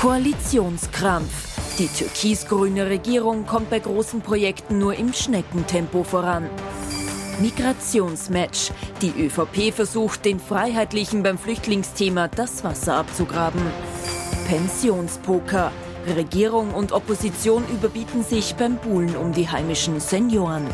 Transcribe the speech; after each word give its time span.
Koalitionskrampf. 0.00 1.76
Die 1.80 1.88
türkis-grüne 1.88 2.86
Regierung 2.86 3.46
kommt 3.46 3.68
bei 3.68 3.80
großen 3.80 4.20
Projekten 4.20 4.78
nur 4.78 4.94
im 4.94 5.12
Schneckentempo 5.12 6.04
voran. 6.04 6.48
Migrationsmatch. 7.40 8.70
Die 9.02 9.10
ÖVP 9.10 9.74
versucht, 9.74 10.24
den 10.24 10.38
Freiheitlichen 10.38 11.24
beim 11.24 11.36
Flüchtlingsthema 11.36 12.28
das 12.28 12.62
Wasser 12.62 12.94
abzugraben. 12.94 13.60
Pensionspoker. 14.46 15.72
Regierung 16.14 16.74
und 16.74 16.92
Opposition 16.92 17.64
überbieten 17.68 18.22
sich 18.22 18.54
beim 18.54 18.76
Buhlen 18.76 19.16
um 19.16 19.32
die 19.32 19.48
heimischen 19.48 19.98
Senioren. 19.98 20.68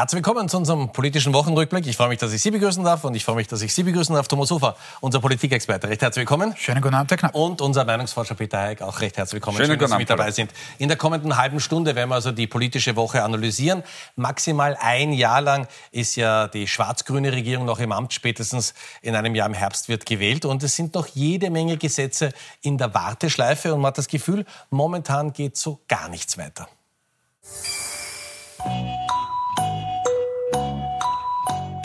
Herzlich 0.00 0.24
willkommen 0.24 0.48
zu 0.48 0.56
unserem 0.56 0.90
politischen 0.92 1.34
Wochenrückblick. 1.34 1.86
Ich 1.86 1.94
freue 1.94 2.08
mich, 2.08 2.18
dass 2.18 2.32
ich 2.32 2.40
Sie 2.40 2.50
begrüßen 2.50 2.82
darf 2.82 3.04
und 3.04 3.14
ich 3.14 3.22
freue 3.22 3.36
mich, 3.36 3.48
dass 3.48 3.60
ich 3.60 3.74
Sie 3.74 3.82
begrüßen 3.82 4.14
darf. 4.14 4.28
Thomas 4.28 4.50
Hofer, 4.50 4.74
unser 5.02 5.20
Politikexperte. 5.20 5.90
Recht 5.90 6.00
herzlich 6.00 6.22
willkommen. 6.22 6.56
Schönen 6.56 6.80
guten 6.80 6.94
Abend, 6.94 7.10
Herr 7.10 7.18
Knapp. 7.18 7.34
Und 7.34 7.60
unser 7.60 7.84
Meinungsforscher 7.84 8.34
Peter 8.34 8.60
Heik, 8.60 8.80
auch 8.80 8.98
recht 9.02 9.18
herzlich 9.18 9.34
willkommen. 9.34 9.58
Schönen 9.58 9.72
Schön, 9.72 9.78
dass 9.78 9.90
Sie 9.90 9.98
mit 9.98 10.08
dabei 10.08 10.30
sind. 10.30 10.52
In 10.78 10.88
der 10.88 10.96
kommenden 10.96 11.36
halben 11.36 11.60
Stunde 11.60 11.94
werden 11.94 12.08
wir 12.08 12.14
also 12.14 12.32
die 12.32 12.46
politische 12.46 12.96
Woche 12.96 13.22
analysieren. 13.22 13.82
Maximal 14.16 14.74
ein 14.80 15.12
Jahr 15.12 15.42
lang 15.42 15.68
ist 15.90 16.16
ja 16.16 16.48
die 16.48 16.66
schwarz-grüne 16.66 17.30
Regierung 17.32 17.66
noch 17.66 17.78
im 17.78 17.92
Amt. 17.92 18.14
Spätestens 18.14 18.72
in 19.02 19.14
einem 19.14 19.34
Jahr 19.34 19.48
im 19.48 19.54
Herbst 19.54 19.90
wird 19.90 20.06
gewählt. 20.06 20.46
Und 20.46 20.62
es 20.62 20.76
sind 20.76 20.94
noch 20.94 21.08
jede 21.08 21.50
Menge 21.50 21.76
Gesetze 21.76 22.32
in 22.62 22.78
der 22.78 22.94
Warteschleife. 22.94 23.74
Und 23.74 23.82
man 23.82 23.88
hat 23.88 23.98
das 23.98 24.08
Gefühl, 24.08 24.46
momentan 24.70 25.34
geht 25.34 25.58
so 25.58 25.80
gar 25.88 26.08
nichts 26.08 26.38
weiter. 26.38 26.68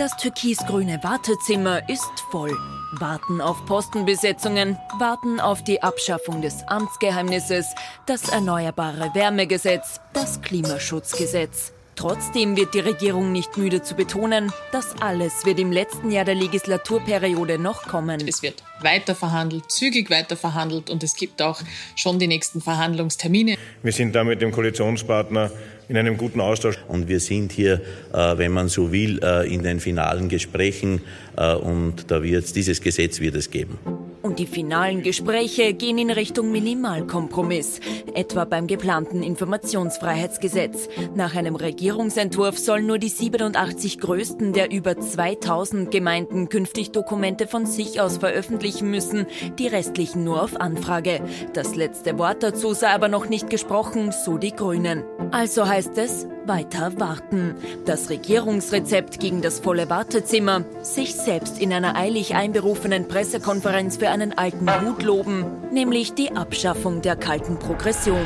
Das 0.05 0.17
türkis-grüne 0.17 0.99
Wartezimmer 1.01 1.89
ist 1.89 2.11
voll. 2.29 2.55
Warten 2.91 3.41
auf 3.41 3.65
Postenbesetzungen, 3.65 4.77
warten 4.99 5.39
auf 5.39 5.63
die 5.63 5.81
Abschaffung 5.81 6.43
des 6.43 6.61
Amtsgeheimnisses, 6.67 7.73
das 8.05 8.29
Erneuerbare 8.29 9.09
Wärmegesetz, 9.15 9.99
das 10.13 10.43
Klimaschutzgesetz. 10.43 11.73
Trotzdem 11.95 12.55
wird 12.55 12.75
die 12.75 12.81
Regierung 12.81 13.31
nicht 13.31 13.57
müde 13.57 13.81
zu 13.81 13.95
betonen, 13.95 14.51
das 14.71 14.93
alles 15.01 15.43
wird 15.43 15.59
im 15.59 15.71
letzten 15.71 16.11
Jahr 16.11 16.25
der 16.25 16.35
Legislaturperiode 16.35 17.57
noch 17.57 17.87
kommen. 17.87 18.27
Es 18.27 18.43
wird 18.43 18.61
weiter 18.81 19.15
verhandelt, 19.15 19.71
zügig 19.71 20.11
weiter 20.11 20.37
verhandelt 20.37 20.91
und 20.91 21.01
es 21.01 21.15
gibt 21.15 21.41
auch 21.41 21.61
schon 21.95 22.19
die 22.19 22.27
nächsten 22.27 22.61
Verhandlungstermine. 22.61 23.57
Wir 23.81 23.91
sind 23.91 24.13
da 24.13 24.23
mit 24.23 24.39
dem 24.41 24.51
Koalitionspartner 24.51 25.49
in 25.87 25.97
einem 25.97 26.17
guten 26.17 26.41
Austausch. 26.41 26.77
Und 26.87 27.07
wir 27.07 27.19
sind 27.19 27.51
hier, 27.51 27.81
äh, 28.13 28.37
wenn 28.37 28.51
man 28.51 28.69
so 28.69 28.91
will, 28.91 29.19
äh, 29.23 29.53
in 29.53 29.63
den 29.63 29.79
finalen 29.79 30.29
Gesprächen 30.29 31.01
äh, 31.37 31.53
und 31.55 32.11
da 32.11 32.23
wird 32.23 32.55
dieses 32.55 32.81
Gesetz 32.81 33.19
wird 33.19 33.35
es 33.35 33.49
geben. 33.49 33.77
Und 34.21 34.39
die 34.39 34.47
finalen 34.47 35.03
Gespräche 35.03 35.75
gehen 35.75 35.99
in 35.99 36.09
Richtung 36.09 36.51
Minimalkompromiss, 36.51 37.79
etwa 38.15 38.45
beim 38.45 38.65
geplanten 38.65 39.21
Informationsfreiheitsgesetz. 39.21 40.89
Nach 41.13 41.35
einem 41.35 41.55
Regierungsentwurf 41.55 42.57
sollen 42.57 42.87
nur 42.87 42.97
die 42.97 43.09
87 43.09 43.99
größten 43.99 44.51
der 44.51 44.71
über 44.71 44.99
2000 44.99 45.91
Gemeinden 45.91 46.49
künftig 46.49 46.89
Dokumente 46.89 47.45
von 47.45 47.67
sich 47.67 48.01
aus 48.01 48.17
veröffentlichen 48.17 48.89
müssen, 48.89 49.27
die 49.59 49.67
restlichen 49.67 50.23
nur 50.23 50.41
auf 50.41 50.59
Anfrage. 50.59 51.21
Das 51.53 51.75
letzte 51.75 52.17
Wort 52.17 52.41
dazu 52.41 52.73
sei 52.73 52.89
aber 52.89 53.09
noch 53.09 53.29
nicht 53.29 53.51
gesprochen, 53.51 54.11
so 54.11 54.39
die 54.39 54.55
Grünen. 54.55 55.03
Also 55.31 55.67
heißt 55.67 55.97
es, 55.97 56.27
weiter 56.45 56.99
warten. 56.99 57.55
Das 57.85 58.09
Regierungsrezept 58.09 59.19
gegen 59.19 59.41
das 59.41 59.59
volle 59.59 59.89
Wartezimmer, 59.89 60.63
sich 60.81 61.15
selbst 61.15 61.59
in 61.59 61.73
einer 61.73 61.95
eilig 61.95 62.35
einberufenen 62.35 63.07
Pressekonferenz 63.07 63.97
für 63.97 64.09
einen 64.09 64.37
alten 64.37 64.69
Hut 64.85 65.03
loben, 65.03 65.45
nämlich 65.71 66.13
die 66.13 66.31
Abschaffung 66.31 67.01
der 67.01 67.15
kalten 67.15 67.57
Progression. 67.59 68.25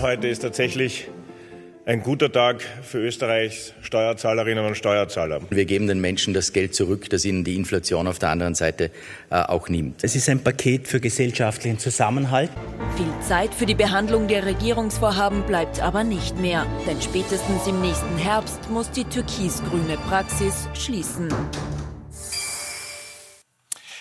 Heute 0.00 0.28
ist 0.28 0.40
tatsächlich 0.40 1.08
ein 1.86 2.02
guter 2.02 2.32
Tag 2.32 2.62
für 2.82 2.98
Österreichs 2.98 3.72
Steuerzahlerinnen 3.80 4.66
und 4.66 4.76
Steuerzahler. 4.76 5.40
Wir 5.50 5.66
geben 5.66 5.86
den 5.86 6.00
Menschen 6.00 6.34
das 6.34 6.52
Geld 6.52 6.74
zurück, 6.74 7.08
das 7.10 7.24
ihnen 7.24 7.44
die 7.44 7.54
Inflation 7.54 8.08
auf 8.08 8.18
der 8.18 8.30
anderen 8.30 8.56
Seite 8.56 8.90
äh, 9.30 9.36
auch 9.36 9.68
nimmt. 9.68 10.02
Es 10.02 10.16
ist 10.16 10.28
ein 10.28 10.40
Paket 10.40 10.88
für 10.88 10.98
gesellschaftlichen 10.98 11.78
Zusammenhalt. 11.78 12.50
Viel 12.96 13.12
Zeit 13.20 13.54
für 13.54 13.66
die 13.66 13.74
Behandlung 13.74 14.26
der 14.26 14.46
Regierungsvorhaben 14.46 15.42
bleibt 15.42 15.82
aber 15.82 16.02
nicht 16.02 16.38
mehr, 16.38 16.64
denn 16.86 17.02
spätestens 17.02 17.66
im 17.66 17.82
nächsten 17.82 18.16
Herbst 18.16 18.70
muss 18.70 18.90
die 18.90 19.04
türkis-grüne 19.04 19.98
Praxis 20.08 20.66
schließen. 20.72 21.28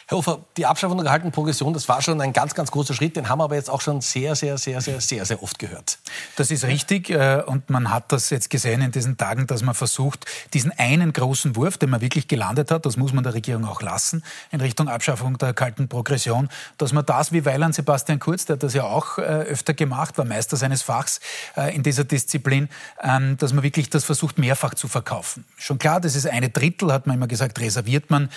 Herr 0.07 0.19
Hofer, 0.19 0.45
die 0.55 0.67
Abschaffung 0.67 0.97
der 0.97 1.05
gehaltenen 1.05 1.31
Progression, 1.31 1.73
das 1.73 1.89
war 1.89 1.99
schon 1.99 2.21
ein 2.21 2.31
ganz, 2.31 2.53
ganz 2.53 2.69
großer 2.69 2.93
Schritt. 2.93 3.15
Den 3.15 3.27
haben 3.27 3.39
wir 3.39 3.45
aber 3.45 3.55
jetzt 3.55 3.71
auch 3.71 3.81
schon 3.81 4.01
sehr, 4.01 4.35
sehr, 4.35 4.59
sehr, 4.59 4.79
sehr, 4.79 5.01
sehr, 5.01 5.25
sehr 5.25 5.41
oft 5.41 5.57
gehört. 5.57 5.97
Das 6.35 6.51
ist 6.51 6.63
richtig 6.63 7.09
äh, 7.09 7.41
und 7.43 7.71
man 7.71 7.89
hat 7.89 8.11
das 8.11 8.29
jetzt 8.29 8.51
gesehen 8.51 8.81
in 8.81 8.91
diesen 8.91 9.17
Tagen, 9.17 9.47
dass 9.47 9.63
man 9.63 9.73
versucht, 9.73 10.27
diesen 10.53 10.71
einen 10.77 11.11
großen 11.11 11.55
Wurf, 11.55 11.79
den 11.79 11.89
man 11.89 12.01
wirklich 12.01 12.27
gelandet 12.27 12.69
hat, 12.69 12.85
das 12.85 12.97
muss 12.97 13.13
man 13.13 13.23
der 13.23 13.33
Regierung 13.33 13.65
auch 13.65 13.81
lassen, 13.81 14.23
in 14.51 14.61
Richtung 14.61 14.89
Abschaffung 14.89 15.39
der 15.39 15.55
kalten 15.55 15.87
Progression, 15.87 16.49
dass 16.77 16.93
man 16.93 17.03
das 17.03 17.31
wie 17.31 17.43
Weiland 17.43 17.73
Sebastian 17.73 18.19
Kurz, 18.19 18.45
der 18.45 18.57
hat 18.57 18.63
das 18.63 18.75
ja 18.75 18.83
auch 18.83 19.17
äh, 19.17 19.21
öfter 19.21 19.73
gemacht, 19.73 20.19
war 20.19 20.25
Meister 20.25 20.55
seines 20.55 20.83
Fachs 20.83 21.19
äh, 21.57 21.75
in 21.75 21.81
dieser 21.81 22.03
Disziplin, 22.03 22.69
ähm, 23.01 23.37
dass 23.37 23.53
man 23.53 23.63
wirklich 23.63 23.89
das 23.89 24.03
versucht, 24.03 24.37
mehrfach 24.37 24.75
zu 24.75 24.87
verkaufen. 24.87 25.45
Schon 25.57 25.79
klar, 25.79 25.99
das 25.99 26.15
ist 26.15 26.27
eine 26.27 26.49
Drittel, 26.49 26.93
hat 26.93 27.07
man 27.07 27.15
immer 27.15 27.27
gesagt, 27.27 27.59
reserviert 27.59 28.11
man 28.11 28.29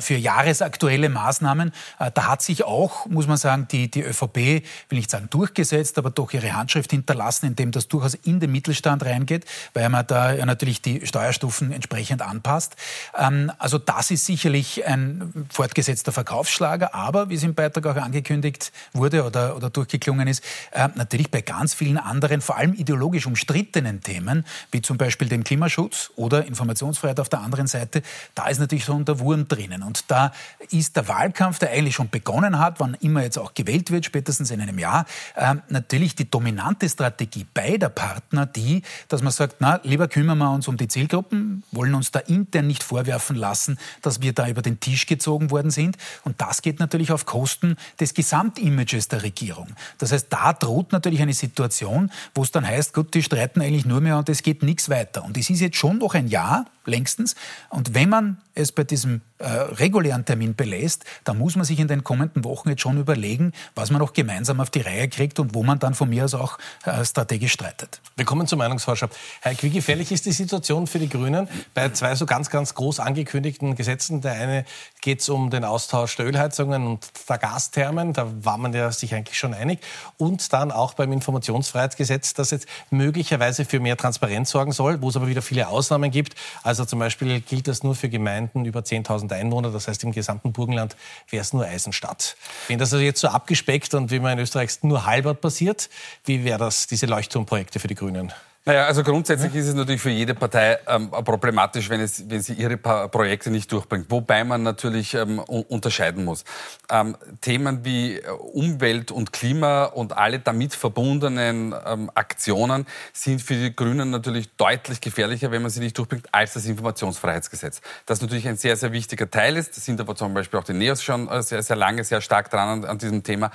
für 0.00 0.14
jahresaktuelle 0.14 1.09
Maßnahmen. 1.12 1.72
Äh, 1.98 2.10
Da 2.12 2.26
hat 2.28 2.42
sich 2.42 2.64
auch, 2.64 3.06
muss 3.06 3.26
man 3.26 3.36
sagen, 3.36 3.66
die, 3.70 3.90
die 3.90 4.02
ÖVP, 4.02 4.36
will 4.36 4.98
nicht 4.98 5.10
sagen 5.10 5.28
durchgesetzt, 5.30 5.98
aber 5.98 6.10
doch 6.10 6.32
ihre 6.32 6.52
Handschrift 6.52 6.90
hinterlassen, 6.90 7.46
indem 7.46 7.70
das 7.72 7.88
durchaus 7.88 8.14
in 8.14 8.40
den 8.40 8.52
Mittelstand 8.52 9.04
reingeht, 9.04 9.44
weil 9.74 9.88
man 9.88 10.06
da 10.06 10.32
ja 10.32 10.46
natürlich 10.46 10.82
die 10.82 11.06
Steuerstufen 11.06 11.72
entsprechend 11.72 12.22
anpasst. 12.22 12.76
Ähm, 13.16 13.52
Also 13.58 13.78
das 13.78 14.10
ist 14.10 14.26
sicherlich 14.26 14.86
ein 14.86 15.46
fortgesetzter 15.50 16.12
Verkaufsschlager, 16.12 16.94
aber 16.94 17.28
wie 17.30 17.34
es 17.34 17.42
im 17.42 17.54
Beitrag 17.54 17.86
auch 17.86 17.96
angekündigt 17.96 18.72
wurde 18.92 19.24
oder, 19.24 19.56
oder 19.56 19.70
durchgeklungen 19.70 20.28
ist, 20.28 20.42
äh, 20.72 20.88
natürlich 20.94 21.30
bei 21.30 21.40
ganz 21.40 21.74
vielen 21.74 21.98
anderen, 21.98 22.40
vor 22.40 22.56
allem 22.56 22.74
ideologisch 22.74 23.26
umstrittenen 23.26 24.00
Themen, 24.00 24.44
wie 24.72 24.82
zum 24.82 24.96
Beispiel 24.98 25.28
dem 25.28 25.44
Klimaschutz 25.44 26.10
oder 26.16 26.46
Informationsfreiheit 26.46 27.20
auf 27.20 27.28
der 27.28 27.40
anderen 27.40 27.66
Seite, 27.66 28.02
da 28.34 28.48
ist 28.48 28.58
natürlich 28.58 28.84
so 28.84 28.98
der 29.00 29.18
Wurm 29.20 29.48
drinnen. 29.48 29.82
Und 29.82 30.10
da 30.10 30.32
ist 30.70 30.96
der 31.00 31.08
Wahlkampf, 31.08 31.58
der 31.58 31.70
eigentlich 31.70 31.94
schon 31.94 32.10
begonnen 32.10 32.58
hat, 32.58 32.78
wann 32.78 32.94
immer 33.00 33.22
jetzt 33.22 33.38
auch 33.38 33.54
gewählt 33.54 33.90
wird, 33.90 34.04
spätestens 34.04 34.50
in 34.50 34.60
einem 34.60 34.78
Jahr, 34.78 35.06
ähm, 35.34 35.62
natürlich 35.70 36.14
die 36.14 36.30
dominante 36.30 36.88
Strategie 36.88 37.46
beider 37.54 37.88
Partner 37.88 38.44
die, 38.44 38.82
dass 39.08 39.22
man 39.22 39.32
sagt, 39.32 39.56
na, 39.60 39.80
lieber 39.82 40.08
kümmern 40.08 40.36
wir 40.36 40.50
uns 40.52 40.68
um 40.68 40.76
die 40.76 40.88
Zielgruppen, 40.88 41.62
wollen 41.72 41.94
uns 41.94 42.10
da 42.10 42.18
intern 42.18 42.66
nicht 42.66 42.82
vorwerfen 42.82 43.34
lassen, 43.34 43.78
dass 44.02 44.20
wir 44.20 44.34
da 44.34 44.46
über 44.46 44.60
den 44.60 44.78
Tisch 44.78 45.06
gezogen 45.06 45.50
worden 45.50 45.70
sind. 45.70 45.96
Und 46.24 46.40
das 46.42 46.60
geht 46.60 46.80
natürlich 46.80 47.12
auf 47.12 47.24
Kosten 47.24 47.76
des 47.98 48.12
Gesamtimages 48.12 49.08
der 49.08 49.22
Regierung. 49.22 49.68
Das 49.96 50.12
heißt, 50.12 50.26
da 50.28 50.52
droht 50.52 50.92
natürlich 50.92 51.22
eine 51.22 51.32
Situation, 51.32 52.10
wo 52.34 52.42
es 52.42 52.50
dann 52.50 52.66
heißt, 52.66 52.92
gut, 52.92 53.14
die 53.14 53.22
streiten 53.22 53.62
eigentlich 53.62 53.86
nur 53.86 54.02
mehr 54.02 54.18
und 54.18 54.28
es 54.28 54.42
geht 54.42 54.62
nichts 54.62 54.90
weiter. 54.90 55.24
Und 55.24 55.38
es 55.38 55.48
ist 55.48 55.60
jetzt 55.60 55.76
schon 55.76 55.98
noch 55.98 56.14
ein 56.14 56.28
Jahr, 56.28 56.66
längstens. 56.84 57.36
Und 57.70 57.94
wenn 57.94 58.10
man 58.10 58.38
es 58.54 58.72
bei 58.72 58.84
diesem 58.84 59.22
äh, 59.40 59.48
regulären 59.48 60.24
Termin 60.24 60.54
belässt, 60.54 61.04
dann 61.24 61.38
muss 61.38 61.56
man 61.56 61.64
sich 61.64 61.80
in 61.80 61.88
den 61.88 62.04
kommenden 62.04 62.44
Wochen 62.44 62.68
jetzt 62.68 62.82
schon 62.82 62.98
überlegen, 62.98 63.52
was 63.74 63.90
man 63.90 64.00
noch 64.00 64.12
gemeinsam 64.12 64.60
auf 64.60 64.68
die 64.68 64.82
Reihe 64.82 65.08
kriegt 65.08 65.38
und 65.40 65.54
wo 65.54 65.62
man 65.62 65.78
dann 65.78 65.94
von 65.94 66.10
mir 66.10 66.26
aus 66.26 66.34
auch 66.34 66.58
äh, 66.84 67.04
strategisch 67.04 67.52
streitet. 67.52 68.00
Wir 68.16 68.26
kommen 68.26 68.46
zum 68.46 68.58
Meinungsforscher. 68.58 69.08
Herr 69.40 69.54
wie 69.62 69.70
gefährlich 69.70 70.12
ist 70.12 70.26
die 70.26 70.32
Situation 70.32 70.86
für 70.86 70.98
die 70.98 71.08
Grünen 71.08 71.48
bei 71.74 71.88
zwei 71.90 72.14
so 72.14 72.26
ganz, 72.26 72.50
ganz 72.50 72.74
groß 72.74 73.00
angekündigten 73.00 73.76
Gesetzen? 73.76 74.20
Der 74.20 74.32
eine 74.32 74.64
geht 75.00 75.20
es 75.20 75.28
um 75.28 75.50
den 75.50 75.64
Austausch 75.64 76.16
der 76.16 76.26
Ölheizungen 76.26 76.86
und 76.86 77.10
der 77.28 77.38
Gasthermen. 77.38 78.12
Da 78.12 78.30
war 78.44 78.58
man 78.58 78.72
ja 78.72 78.92
sich 78.92 79.14
eigentlich 79.14 79.38
schon 79.38 79.54
einig. 79.54 79.80
Und 80.18 80.52
dann 80.52 80.70
auch 80.70 80.94
beim 80.94 81.12
Informationsfreiheitsgesetz, 81.12 82.34
das 82.34 82.50
jetzt 82.50 82.66
möglicherweise 82.90 83.64
für 83.64 83.80
mehr 83.80 83.96
Transparenz 83.96 84.50
sorgen 84.50 84.72
soll, 84.72 85.00
wo 85.00 85.08
es 85.08 85.16
aber 85.16 85.28
wieder 85.28 85.42
viele 85.42 85.68
Ausnahmen 85.68 86.10
gibt. 86.10 86.34
Also 86.62 86.84
zum 86.84 86.98
Beispiel 86.98 87.40
gilt 87.40 87.68
das 87.68 87.82
nur 87.82 87.94
für 87.94 88.08
Gemeinden 88.08 88.64
über 88.64 88.80
10.000 88.80 89.29
Einwohner. 89.32 89.70
Das 89.70 89.88
heißt, 89.88 90.04
im 90.04 90.12
gesamten 90.12 90.52
Burgenland 90.52 90.96
wäre 91.28 91.42
es 91.42 91.52
nur 91.52 91.64
Eisenstadt. 91.64 92.36
Wenn 92.68 92.78
das 92.78 92.92
also 92.92 93.04
jetzt 93.04 93.20
so 93.20 93.28
abgespeckt 93.28 93.94
und 93.94 94.10
wie 94.10 94.20
man 94.20 94.32
in 94.32 94.38
Österreich 94.40 94.82
nur 94.82 95.06
halbert 95.06 95.40
passiert, 95.40 95.88
wie 96.24 96.44
wäre 96.44 96.58
das, 96.58 96.86
diese 96.86 97.06
Leuchtturmprojekte 97.06 97.80
für 97.80 97.88
die 97.88 97.94
Grünen? 97.94 98.32
Naja, 98.66 98.84
also 98.84 99.02
grundsätzlich 99.02 99.54
ist 99.54 99.68
es 99.68 99.74
natürlich 99.74 100.02
für 100.02 100.10
jede 100.10 100.34
Partei 100.34 100.78
ähm, 100.86 101.10
problematisch, 101.10 101.88
wenn, 101.88 102.00
es, 102.00 102.28
wenn 102.28 102.42
sie 102.42 102.52
ihre 102.52 102.76
pa 102.76 103.08
Projekte 103.08 103.50
nicht 103.50 103.72
durchbringt. 103.72 104.10
Wobei 104.10 104.44
man 104.44 104.62
natürlich 104.62 105.14
ähm, 105.14 105.38
unterscheiden 105.38 106.26
muss. 106.26 106.44
Ähm, 106.90 107.16
Themen 107.40 107.86
wie 107.86 108.18
äh, 108.18 108.28
Umwelt 108.28 109.12
und 109.12 109.32
Klima 109.32 109.84
und 109.84 110.14
alle 110.14 110.40
damit 110.40 110.74
verbundenen 110.74 111.74
ähm, 111.86 112.10
Aktionen 112.14 112.86
sind 113.14 113.40
für 113.40 113.54
die 113.54 113.74
Grünen 113.74 114.10
natürlich 114.10 114.50
deutlich 114.58 115.00
gefährlicher, 115.00 115.50
wenn 115.50 115.62
man 115.62 115.70
sie 115.70 115.80
nicht 115.80 115.96
durchbringt, 115.96 116.28
als 116.30 116.52
das 116.52 116.66
Informationsfreiheitsgesetz. 116.66 117.80
Das 118.04 118.20
natürlich 118.20 118.46
ein 118.46 118.58
sehr, 118.58 118.76
sehr 118.76 118.92
wichtiger 118.92 119.30
Teil 119.30 119.56
ist. 119.56 119.74
Da 119.74 119.80
sind 119.80 120.02
aber 120.02 120.14
zum 120.16 120.34
Beispiel 120.34 120.60
auch 120.60 120.64
die 120.64 120.74
Neos 120.74 121.02
schon 121.02 121.28
äh, 121.28 121.42
sehr, 121.42 121.62
sehr 121.62 121.76
lange, 121.76 122.04
sehr 122.04 122.20
stark 122.20 122.50
dran 122.50 122.84
an, 122.84 122.84
an 122.84 122.98
diesem 122.98 123.22
Thema. 123.22 123.52